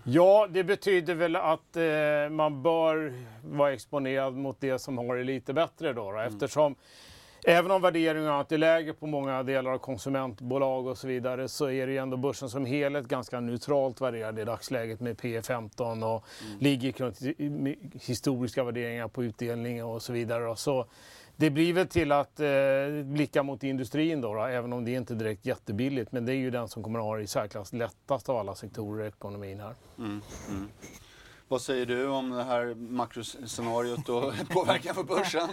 [0.04, 3.12] Ja, det betyder väl att eh, man bör
[3.44, 6.12] vara exponerad mot det som har det lite bättre då.
[6.12, 6.74] då Eftersom
[7.50, 11.86] även om värderingen är lägre på många delar av konsumentbolag och så vidare så är
[11.86, 16.24] det ju ändå börsen som helhet ganska neutralt värderad i dagsläget med P 15 och
[16.60, 20.56] ligger runt i- historiska värderingar på utdelning och så vidare.
[20.56, 20.86] Så
[21.36, 22.48] det blir väl till att eh,
[23.04, 26.12] blicka mot industrin då, då, även om det inte är direkt jättebilligt.
[26.12, 28.54] Men det är ju den som kommer att ha det i särklass lättast av alla
[28.54, 29.74] sektorer i ekonomin här.
[31.50, 35.48] Vad säger du om det här makroscenariot och påverkan på börsen?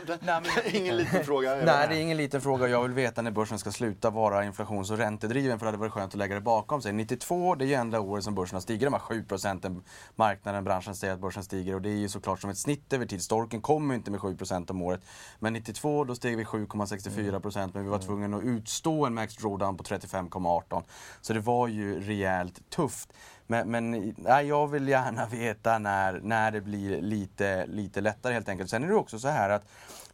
[0.74, 1.56] Ingen liten fråga.
[1.56, 2.68] Nej, det är ingen liten fråga.
[2.68, 5.92] Jag vill veta när börsen ska sluta vara inflations och räntedriven för det hade varit
[5.92, 6.94] skönt att lägga det bakom sig.
[6.94, 8.82] 92, det är ju enda året som börsen har stigit.
[8.82, 9.84] De här 7 procenten
[10.16, 13.06] marknaden, branschen säger att börsen stiger och det är ju såklart som ett snitt över
[13.06, 13.22] tid.
[13.22, 15.02] Storken kommer inte med 7 procent om året.
[15.40, 19.36] Men 92, då steg vi 7,64 procent men vi var tvungna att utstå en max
[19.36, 20.84] drawdown på 35,18.
[21.22, 23.14] Så det var ju rejält tufft.
[23.48, 28.50] Men, men nej, jag vill gärna veta när, när det blir lite, lite lättare helt
[28.50, 28.70] enkelt.
[28.70, 29.64] Sen är det också så här att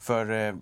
[0.02, 0.54] för eh,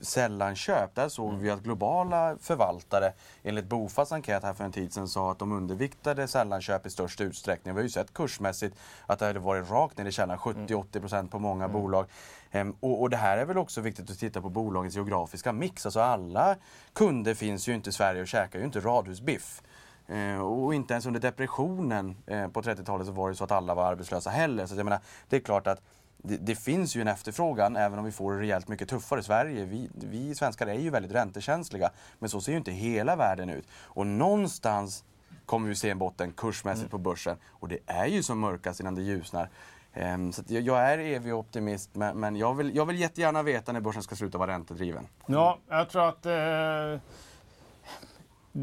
[0.00, 5.08] sällanköp, där såg vi att globala förvaltare enligt Bofas enkät här för en tid sedan
[5.08, 7.74] sa att de underviktade sällanköp i störst utsträckning.
[7.74, 11.38] Vi har ju sett kursmässigt att det hade varit rakt ner i källan, 70-80% på
[11.38, 12.06] många bolag.
[12.50, 15.86] Ehm, och, och det här är väl också viktigt att titta på bolagens geografiska mix.
[15.86, 16.56] Alltså alla
[16.92, 19.62] kunder finns ju inte i Sverige och käkar ju inte radhusbiff.
[20.10, 23.74] Eh, och inte ens under depressionen eh, på 30-talet så var det så att alla
[23.74, 24.66] var arbetslösa heller.
[24.66, 25.80] Så jag menar, det är klart att
[26.22, 29.22] det, det finns ju en efterfrågan även om vi får det rejält mycket tuffare i
[29.22, 29.64] Sverige.
[29.64, 31.90] Vi, vi svenskar är ju väldigt räntekänsliga.
[32.18, 33.66] Men så ser ju inte hela världen ut.
[33.72, 35.04] Och någonstans
[35.46, 37.36] kommer vi se en botten kursmässigt på börsen.
[37.50, 39.48] Och det är ju som mörkast innan det ljusnar.
[39.92, 43.80] Ehm, så jag är evig optimist men, men jag, vill, jag vill jättegärna veta när
[43.80, 45.06] börsen ska sluta vara räntedriven.
[45.26, 47.00] Ja, jag tror att eh,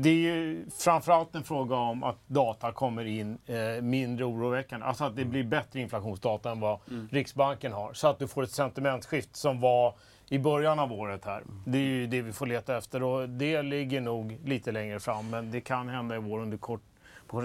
[0.01, 4.85] det är ju framförallt en fråga om att data kommer in eh, mindre oroväckande.
[4.85, 6.79] Alltså att det blir bättre inflationsdata än vad
[7.11, 7.93] Riksbanken har.
[7.93, 9.93] Så att du får ett sentimentskift som var
[10.29, 11.43] i början av året här.
[11.65, 15.29] Det är ju det vi får leta efter och det ligger nog lite längre fram.
[15.29, 16.83] Men det kan hända i vår under kort,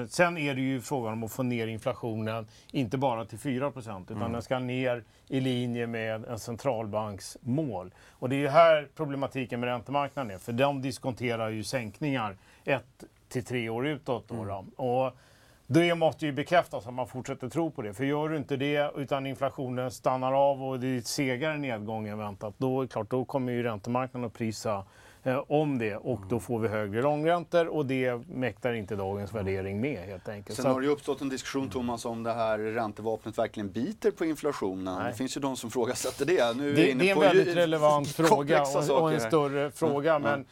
[0.08, 4.16] Sen är det ju frågan om att få ner inflationen, inte bara till 4% utan
[4.16, 4.32] mm.
[4.32, 7.94] den ska ner i linje med en centralbanks mål.
[8.10, 13.04] Och det är ju här problematiken med räntemarknaden är, för de diskonterar ju sänkningar ett
[13.28, 14.28] till tre år utåt.
[14.28, 14.68] Då, mm.
[14.76, 15.16] Och
[15.66, 17.94] det måste ju bekräftas att man fortsätter tro på det.
[17.94, 22.18] För gör du inte det, utan inflationen stannar av och det är segare nedgång än
[22.18, 24.84] väntat, då, är klart, då kommer ju räntemarknaden att prisa
[25.48, 29.98] om det och då får vi högre långräntor och det mäktar inte dagens värdering med
[29.98, 30.56] helt enkelt.
[30.56, 34.24] Sen har det ju uppstått en diskussion Thomas om det här räntevapnet verkligen biter på
[34.24, 34.98] inflationen.
[34.98, 35.10] Nej.
[35.10, 36.56] Det finns ju de som frågasätter det.
[36.56, 40.14] Nu det, är, det är en väldigt relevant fråga och, och, en större fråga.
[40.14, 40.22] Mm.
[40.22, 40.46] Men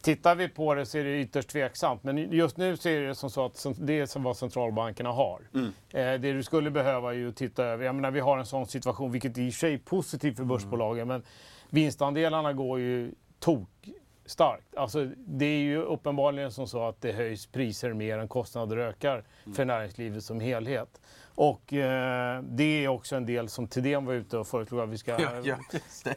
[0.00, 2.04] Tittar vi på det så är det ytterst tveksamt.
[2.04, 5.40] Men just nu så är det som så att det är som vad centralbankerna har.
[5.54, 5.66] Mm.
[5.66, 8.46] Eh, det du skulle behöva är ju att titta över, jag menar vi har en
[8.46, 11.08] sån situation, vilket i och för sig är positivt för börsbolagen, mm.
[11.08, 11.22] men
[11.70, 13.68] vinstandelarna går ju tok
[14.26, 14.76] starkt.
[14.76, 19.24] Alltså, det är ju uppenbarligen som så att det höjs priser mer än kostnader ökar
[19.44, 19.56] mm.
[19.56, 21.00] för näringslivet som helhet.
[21.34, 24.98] Och eh, det är också en del som Thedéen var ute och föreslog att vi
[24.98, 25.56] ska ja, ja,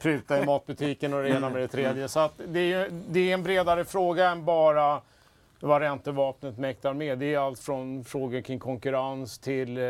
[0.01, 2.07] pruta i matbutiken och det ena med det tredje.
[2.07, 5.01] Så att det, är, det är en bredare fråga än bara
[5.59, 7.19] vad räntevapnet mäktar med.
[7.19, 9.83] Det är allt från frågor kring konkurrens till eh,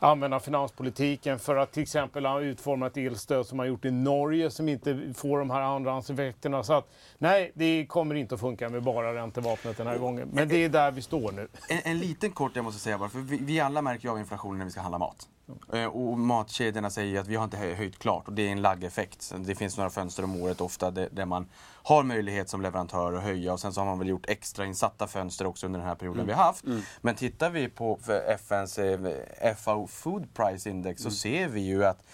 [0.00, 4.68] använda finanspolitiken för att till exempel utforma ett elstöd som man gjort i Norge som
[4.68, 6.62] inte får de här andrahandseffekterna.
[6.62, 10.28] Så att nej, det kommer inte att funka med bara räntevapnet den här gången.
[10.32, 11.48] Men det är där vi står nu.
[11.68, 14.18] En, en liten kort, jag måste säga bara, för vi, vi alla märker ju av
[14.18, 15.28] inflationen när vi ska handla mat.
[15.72, 19.34] Eh, och matkedjorna säger att vi har inte höjt klart och det är en laggeffekt.
[19.36, 21.48] Det finns några fönster om året ofta där man
[21.82, 25.06] har möjlighet som leverantör att höja och sen så har man väl gjort extra insatta
[25.06, 26.26] fönster också under den här perioden mm.
[26.26, 26.64] vi har haft.
[26.64, 26.82] Mm.
[27.00, 31.14] Men tittar vi på FNs eh, FAO Food Price Index så mm.
[31.14, 32.04] ser vi ju att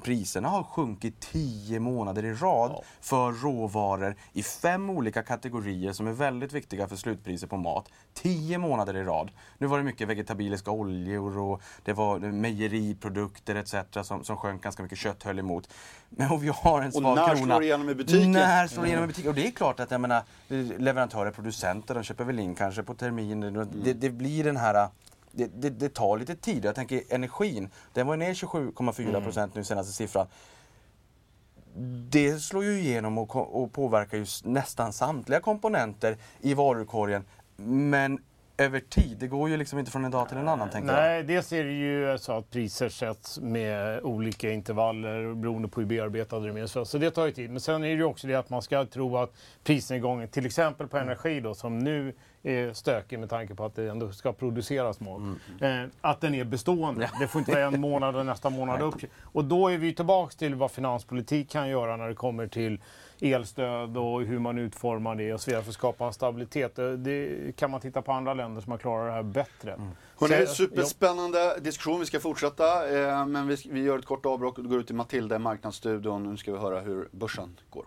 [0.00, 2.82] priserna har sjunkit tio månader i rad ja.
[3.00, 7.88] för råvaror i fem olika kategorier som är väldigt viktiga för slutpriser på mat.
[8.14, 9.30] Tio månader i rad.
[9.58, 13.74] Nu var det mycket vegetabiliska oljor och det var mejeriprodukter etc.
[14.02, 14.98] som, som sjönk ganska mycket.
[14.98, 15.68] Kött höll emot.
[16.08, 17.04] Men och vi har en svag.
[17.04, 18.32] Och när slår det igenom i butiken?
[18.32, 19.28] När slår det igenom i butiken?
[19.28, 20.22] Och det är klart att jag menar,
[20.78, 23.42] leverantörer, producenter, de köper väl in kanske på termin.
[23.42, 23.68] Mm.
[23.84, 24.88] Det, det blir den här
[25.32, 26.64] det, det, det, tar lite tid.
[26.64, 29.60] Jag tänker energin, den var ner 27,4 procent mm.
[29.60, 30.26] nu senaste siffran.
[32.10, 37.24] Det slår ju igenom och, och påverkar ju nästan samtliga komponenter i varukorgen.
[37.56, 38.18] Men
[38.56, 39.16] över tid.
[39.20, 40.70] Det går ju liksom inte från en dag till en annan.
[40.70, 41.26] Tänker Nej, jag.
[41.26, 46.48] dels är det ju så att priser sätts med olika intervaller beroende på hur bearbetade
[46.48, 46.84] de är.
[46.84, 47.50] Så det tar ju tid.
[47.50, 49.32] Men sen är det ju också det att man ska tro att
[49.64, 53.90] prisnedgången, till exempel på energi då, som nu är stökig med tanke på att det
[53.90, 55.20] ändå ska produceras mat.
[55.60, 55.84] Mm.
[55.84, 57.10] Eh, att den är bestående.
[57.20, 58.94] Det får inte vara en månad och nästa månad upp.
[59.22, 62.80] Och då är vi tillbaks till vad finanspolitik kan göra när det kommer till
[63.20, 66.76] elstöd och hur man utformar det och så vidare för att skapa en stabilitet.
[66.96, 69.72] Det kan man titta på andra länder som har klarat det här bättre.
[69.72, 69.88] Mm.
[70.20, 72.00] Hörrni, superspännande diskussion.
[72.00, 74.96] Vi ska fortsätta, eh, men vi, vi, gör ett kort avbrott och går ut till
[74.96, 76.30] Matilda i Marknadsstudion.
[76.30, 77.84] Nu ska vi höra hur börsen går.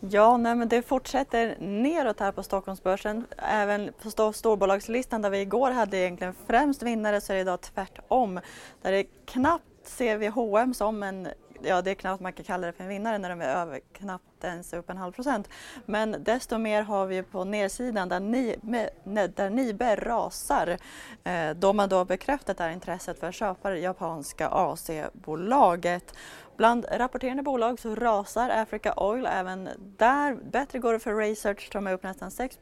[0.00, 3.26] Ja, nej, men det fortsätter neråt här på Stockholmsbörsen.
[3.36, 8.40] Även på storbolagslistan där vi igår hade egentligen främst vinnare så är det idag tvärtom.
[8.82, 11.28] Där det knappt ser vi H&M som en
[11.62, 13.80] ja det är knappt man kan kalla det för en vinnare när de är över
[13.92, 15.48] knappt ens upp en halv procent.
[15.86, 18.56] Men desto mer har vi på nedsidan där, ni,
[19.04, 20.78] med, där Nibe rasar
[21.24, 26.14] eh, då man då bekräftat det här intresset för att köpa det japanska AC-bolaget.
[26.56, 30.34] Bland rapporterande bolag så rasar Africa Oil även där.
[30.34, 32.58] Bättre går det för Research, de är upp nästan 6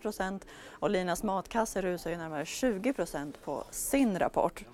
[0.69, 2.95] och Linas matkasse rusar ju närmare 20
[3.45, 4.65] på sin rapport.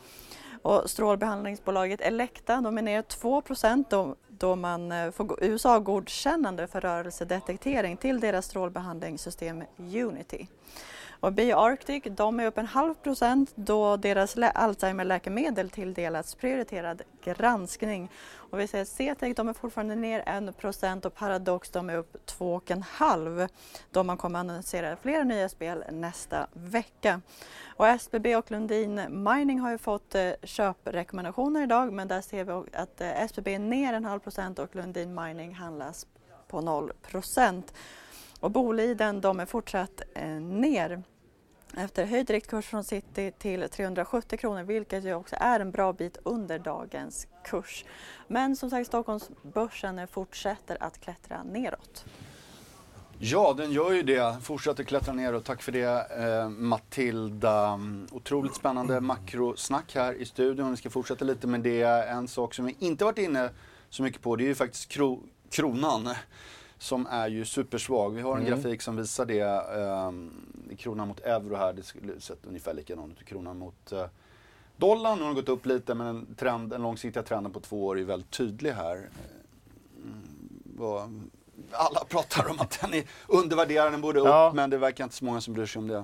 [0.63, 3.43] Och strålbehandlingsbolaget Elekta de är ner 2
[3.89, 10.49] då, då man eh, får USA-godkännande för rörelsedetektering till deras strålbehandlingssystem Unity.
[11.21, 18.11] Och BioArctic de är upp en halv procent då deras Alzheimer-läkemedel tilldelats prioriterad granskning.
[18.35, 22.17] Och vi ser CTEC de är fortfarande ner en procent och Paradox de är upp
[22.27, 23.49] 2,5
[23.91, 27.21] då man kommer annonsera flera nya spel nästa vecka.
[27.77, 32.77] Och SBB och Lundin Mining har ju fått eh, köprekommendationer idag men där ser vi
[32.77, 36.07] att eh, SBB är ner en halv procent och Lundin Mining handlas
[36.49, 37.75] på 0 procent.
[38.41, 41.03] Och Boliden de är fortsatt eh, ner
[41.77, 46.17] efter höjd riktkurs från City till 370 kronor vilket ju också är en bra bit
[46.23, 47.85] under dagens kurs.
[48.29, 52.05] Men som sagt Stockholmsbörsen fortsätter att klättra neråt.
[53.23, 54.37] Ja, den gör ju det.
[54.43, 55.45] Fortsätter klättra neråt.
[55.45, 57.81] Tack för det eh, Matilda.
[58.11, 60.71] Otroligt spännande makrosnack här i studion.
[60.71, 61.83] Vi ska fortsätta lite med det.
[61.85, 63.51] En sak som vi inte varit inne
[63.91, 66.09] så mycket på det är ju faktiskt kro kronan
[66.81, 68.11] som är ju supersvag.
[68.15, 68.51] Vi har en Mm.
[68.63, 71.73] grafik som visar det eh, kronan mot euro här.
[71.73, 74.05] Det skulle sett ungefär likadant ut kronan mot eh,
[74.77, 75.19] dollarn.
[75.19, 78.05] Har den gått upp lite men en trend, den långsiktiga trenden på två år är
[78.05, 79.09] väldigt tydlig här.
[80.05, 81.31] Mm,
[81.73, 84.53] alla pratar om att den är undervärderad, den borde upp Ja.
[84.55, 85.97] men det verkar inte så många som bryr sig om det.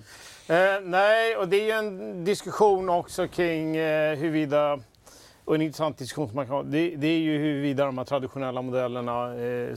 [0.55, 4.81] Eh, nej, och det är ju en diskussion också kring eh, huruvida,
[5.45, 8.05] och en intressant diskussion som man kan ha, det, det är ju huruvida de här
[8.05, 9.74] traditionella modellerna eh,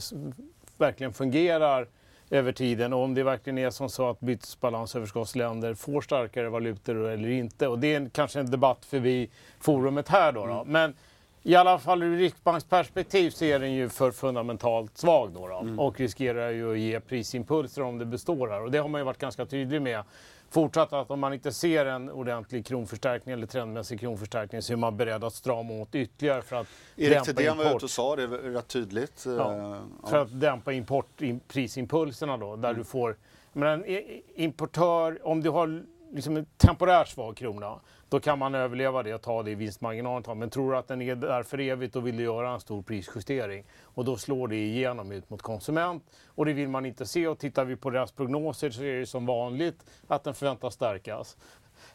[0.80, 1.86] verkligen fungerar
[2.30, 7.28] över tiden och om det verkligen är som så att bytesbalansöverskottsländer får starkare valutor eller
[7.28, 7.68] inte.
[7.68, 10.46] Och det är en, kanske en debatt förbi forumet här då.
[10.46, 10.64] då.
[10.66, 10.94] Men
[11.42, 16.00] i alla fall ur riksbanksperspektiv så är den ju för fundamentalt svag då, då och
[16.00, 18.62] riskerar ju att ge prisimpulser om det består här.
[18.62, 20.02] Och det har man ju varit ganska tydlig med.
[20.50, 24.96] Fortsatt att om man inte ser en ordentlig kronförstärkning eller trendmässig kronförstärkning så är man
[24.96, 27.76] beredd att strama åt ytterligare för att Erik dämpa Thedéen var import.
[27.76, 29.24] ute och sa det rätt tydligt.
[29.26, 30.22] Ja, Eh, för ja.
[30.22, 32.60] att dämpa importprisimpulserna då, Mm.
[32.60, 33.16] där du får...
[33.52, 34.02] Men en
[34.34, 35.82] importör, om du har
[36.12, 40.38] liksom en temporärt svag krona, då kan man överleva det och ta det i vinstmarginalen.
[40.38, 42.82] Men tror du att den är där för evigt, då vill du göra en stor
[42.82, 43.64] prisjustering.
[43.82, 46.04] Och då slår det igenom ut mot konsument.
[46.26, 47.28] Och det vill man inte se.
[47.28, 51.36] Och tittar vi på deras prognoser så är det som vanligt att den förväntas stärkas.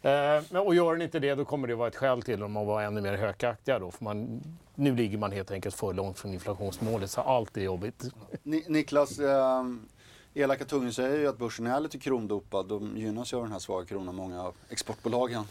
[0.01, 2.67] Eh, och gör den inte det, då kommer det vara ett skäl till dem att
[2.67, 3.79] vara ännu mer hökaktiga.
[3.79, 4.41] Då, för man,
[4.75, 8.03] nu ligger man helt enkelt för långt från inflationsmålet, så allt är jobbigt.
[8.43, 9.63] Ni, Niklas, eh,
[10.35, 12.67] elaka tungor säger ju att börsen är lite krondopad.
[12.67, 15.43] De gynnas ju av den här svaga kronan, många av exportbolagen.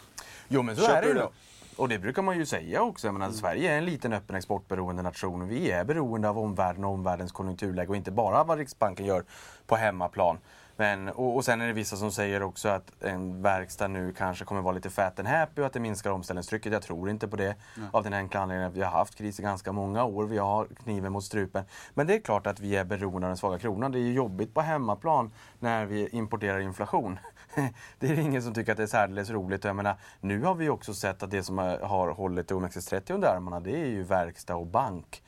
[0.49, 1.15] Jo men så Köper är det ju.
[1.15, 1.31] då.
[1.77, 3.07] Och det brukar man ju säga också.
[3.07, 5.49] Jag menar, Sverige är en liten öppen exportberoende nation.
[5.49, 9.25] Vi är beroende av omvärlden och omvärldens konjunkturläge och inte bara vad Riksbanken gör
[9.67, 10.39] på hemmaplan.
[10.77, 14.45] Men, och, och sen är det vissa som säger också att en verkstad nu kanske
[14.45, 16.73] kommer vara lite fat and happy och att det minskar omställningstrycket.
[16.73, 17.55] Jag tror inte på det.
[17.93, 20.25] Av den enkla anledningen att vi har haft kris i ganska många år.
[20.25, 21.65] Vi har kniven mot strupen.
[21.95, 23.93] Men det är klart att vi är beroende av den svaga kronan.
[23.93, 27.19] Det är ju jobbigt på hemmaplan när vi importerar inflation.
[27.99, 29.65] det är ingen som tycker att det är särdeles roligt.
[29.65, 33.61] Jag menar, nu har vi också sett att det som har- hållit OMXS30 under armarna
[33.61, 35.23] det är ju verkstad och bank.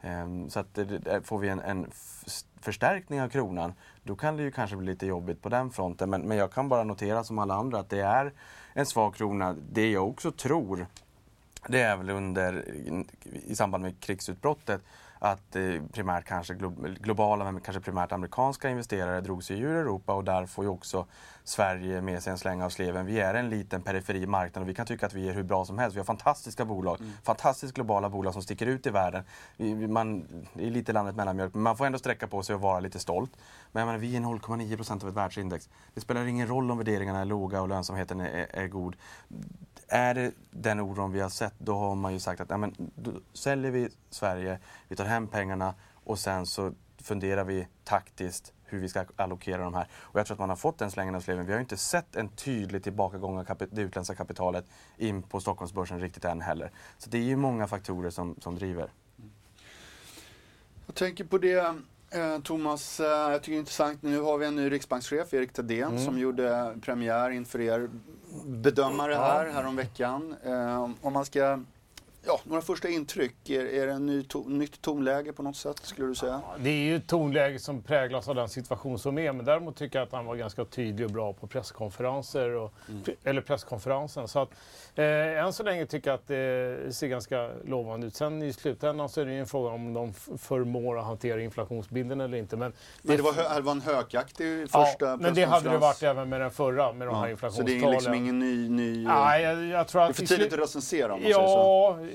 [0.00, 0.78] Ehm, Så att
[1.24, 1.86] får vi en, en
[2.60, 3.74] förstärkning av kronan
[4.08, 6.10] då kan det ju kanske bli lite jobbigt på den fronten.
[6.10, 8.32] Men, men jag kan bara notera som alla andra att det är
[8.72, 9.56] en svag krona.
[9.72, 10.86] Det jag också tror
[11.68, 12.64] det är väl under,
[13.46, 14.80] i samband med krigsutbrottet,
[15.18, 15.62] att eh,
[15.92, 20.46] primärt kanske glo- globala, men kanske primärt amerikanska investerare drog sig ur Europa och där
[20.46, 21.06] får ju också
[21.44, 23.06] Sverige med sig en släng av sleven.
[23.06, 25.64] Vi är en liten periferi marknad och vi kan tycka att vi är hur bra
[25.64, 25.96] som helst.
[25.96, 29.24] Vi har fantastiska bolag, fantastiskt globala bolag som sticker ut i världen.
[29.92, 32.98] Man, är lite landet mellanmjölk, men man får ändå sträcka på sig och vara lite
[32.98, 33.30] stolt.
[33.72, 35.68] Men jag menar, vi är 0,9 procent av ett världsindex.
[35.94, 38.96] Det spelar ingen roll om värderingarna är låga och lönsamheten är, är god.
[39.88, 42.74] Är det den oron vi har sett, då har man ju sagt att ja, men,
[42.94, 44.58] då säljer vi Sverige,
[44.88, 45.74] vi tar hem pengarna
[46.04, 46.72] och sen så
[47.02, 49.88] funderar vi taktiskt hur vi ska allokera de här.
[49.94, 51.46] Och jag tror att man har fått den slängen av sleven.
[51.46, 54.64] Vi har ju inte sett en tydlig tillbakagång av det utländska kapitalet
[54.96, 56.70] in på Stockholmsbörsen riktigt än heller.
[56.98, 58.92] Så det är ju många faktorer som, som driver.
[60.86, 61.74] Jag tänker på det,
[62.44, 64.02] Thomas, eh, jag tycker det är intressant.
[64.02, 66.04] Nu har vi en ny riksbankschef, Erik Thedéen, Mm.
[66.04, 67.90] som gjorde premiär inför er
[68.46, 70.34] bedömare här, häromveckan.
[70.44, 71.60] Eh, om man ska,
[72.28, 73.50] ja, några första intryck.
[73.50, 76.40] Är, är det en ny to, nytt tonläge på något sätt, skulle du säga?
[76.58, 79.32] Det är ju ett tonläge som präglas av den situation som är.
[79.32, 82.50] Men däremot tycker jag att han var ganska tydlig och bra på presskonferenser.
[82.50, 82.72] Och,
[83.24, 84.28] Eller presskonferensen.
[84.28, 84.50] Så att,
[84.94, 85.04] eh,
[85.44, 88.14] än så länge tycker jag att det ser ganska lovande ut.
[88.16, 92.20] Sen i slutändan så är det ju en fråga om de förmår att hantera inflationsbilden
[92.20, 92.56] eller inte.
[92.56, 92.72] Men,
[93.02, 96.28] Men det var, det var en hökaktig första ja, men det hade det varit även
[96.28, 97.80] med den förra, med de här Ja, så inflationstalen.
[97.80, 98.68] det är liksom ingen ny...
[98.68, 101.34] ny Nej, jag, jag tror det att är för tidigt att recensera om man säger
[101.34, 102.08] så.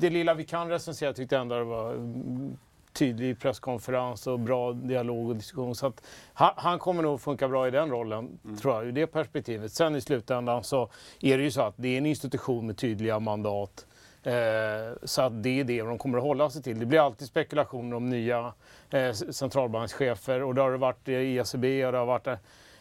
[0.00, 2.56] Det lilla vi kan recensera tyckte jag ändå det var mm,
[2.92, 5.74] tydlig presskonferens och bra dialog och diskussion.
[5.74, 6.02] Så att
[6.32, 8.56] han, han kommer nog funka bra i den rollen, Mm.
[8.56, 9.72] tror jag, ur det perspektivet.
[9.72, 10.88] Sen i slutändan så
[11.20, 13.86] är det ju så att det är en institution med tydliga mandat.
[14.22, 14.32] Eh,
[15.02, 16.78] så att det är det de kommer att hålla sig till.
[16.78, 18.52] Det blir alltid spekulationer om nya
[18.90, 22.34] eh, centralbankschefer och det har det varit i ECB och det har varit eh,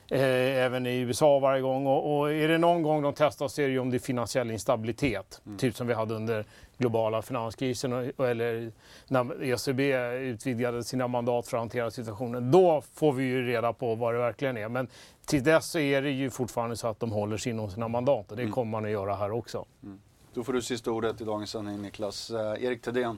[0.10, 1.88] även i USA varje gång.
[1.88, 4.00] Och, och är det någon gång de testar så är det ju om det är
[4.00, 5.42] finansiell instabilitet.
[5.58, 6.46] Typ som vi hade under
[6.78, 8.72] globala finanskrisen och, eller
[9.08, 12.52] när ECB utvidgade sina mandat för att hantera situationen.
[12.52, 14.70] Då får vi ju reda på vad det verkligen är.
[14.70, 14.88] Men
[15.26, 18.32] till dess så är det ju fortfarande så att de håller sig inom sina mandat
[18.32, 19.66] och det kommer man att göra här också.
[20.34, 22.30] Då får du sista ordet i dagens sändning, Niklas.
[22.30, 23.18] Eh, Erik Thedéen.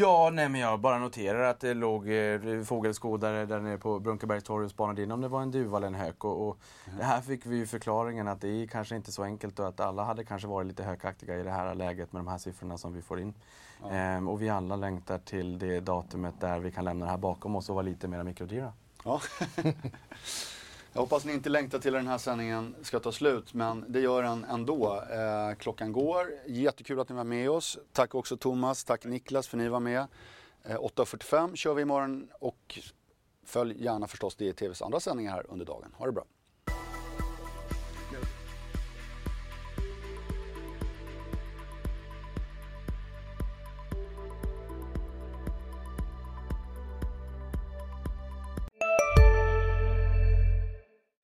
[0.00, 4.44] Ja, nej men jag bara noterar att det låg eh, fågelskådare där nere på Brunkebergs
[4.44, 6.24] torg och spanade in om det var en duva eller en hök.
[6.24, 6.98] Och, och mm.
[6.98, 9.80] det här fick vi ju förklaringen att det är kanske inte så enkelt och att
[9.80, 12.92] alla hade kanske varit lite hökaktiga i det här läget med de här siffrorna som
[12.92, 13.34] vi får in.
[13.82, 13.90] Ja.
[13.90, 17.56] Ehm, och vi alla längtar till det datumet där vi kan lämna det här bakom
[17.56, 18.72] oss och vara lite mer mikrodyra.
[19.04, 19.20] Ja.
[20.92, 24.22] Jag hoppas ni inte längtar till den här sändningen ska ta slut, men det gör
[24.22, 25.02] den ändå.
[25.10, 26.26] Eh, klockan går.
[26.46, 27.78] Jättekul att ni var med oss.
[27.92, 30.06] Tack också Thomas, tack Niklas för att ni var med.
[30.64, 32.78] Eh, 8.45 kör vi imorgon och
[33.44, 35.94] följ gärna förstås DTVs andra sändningar här under dagen.
[35.98, 36.24] Ha det bra.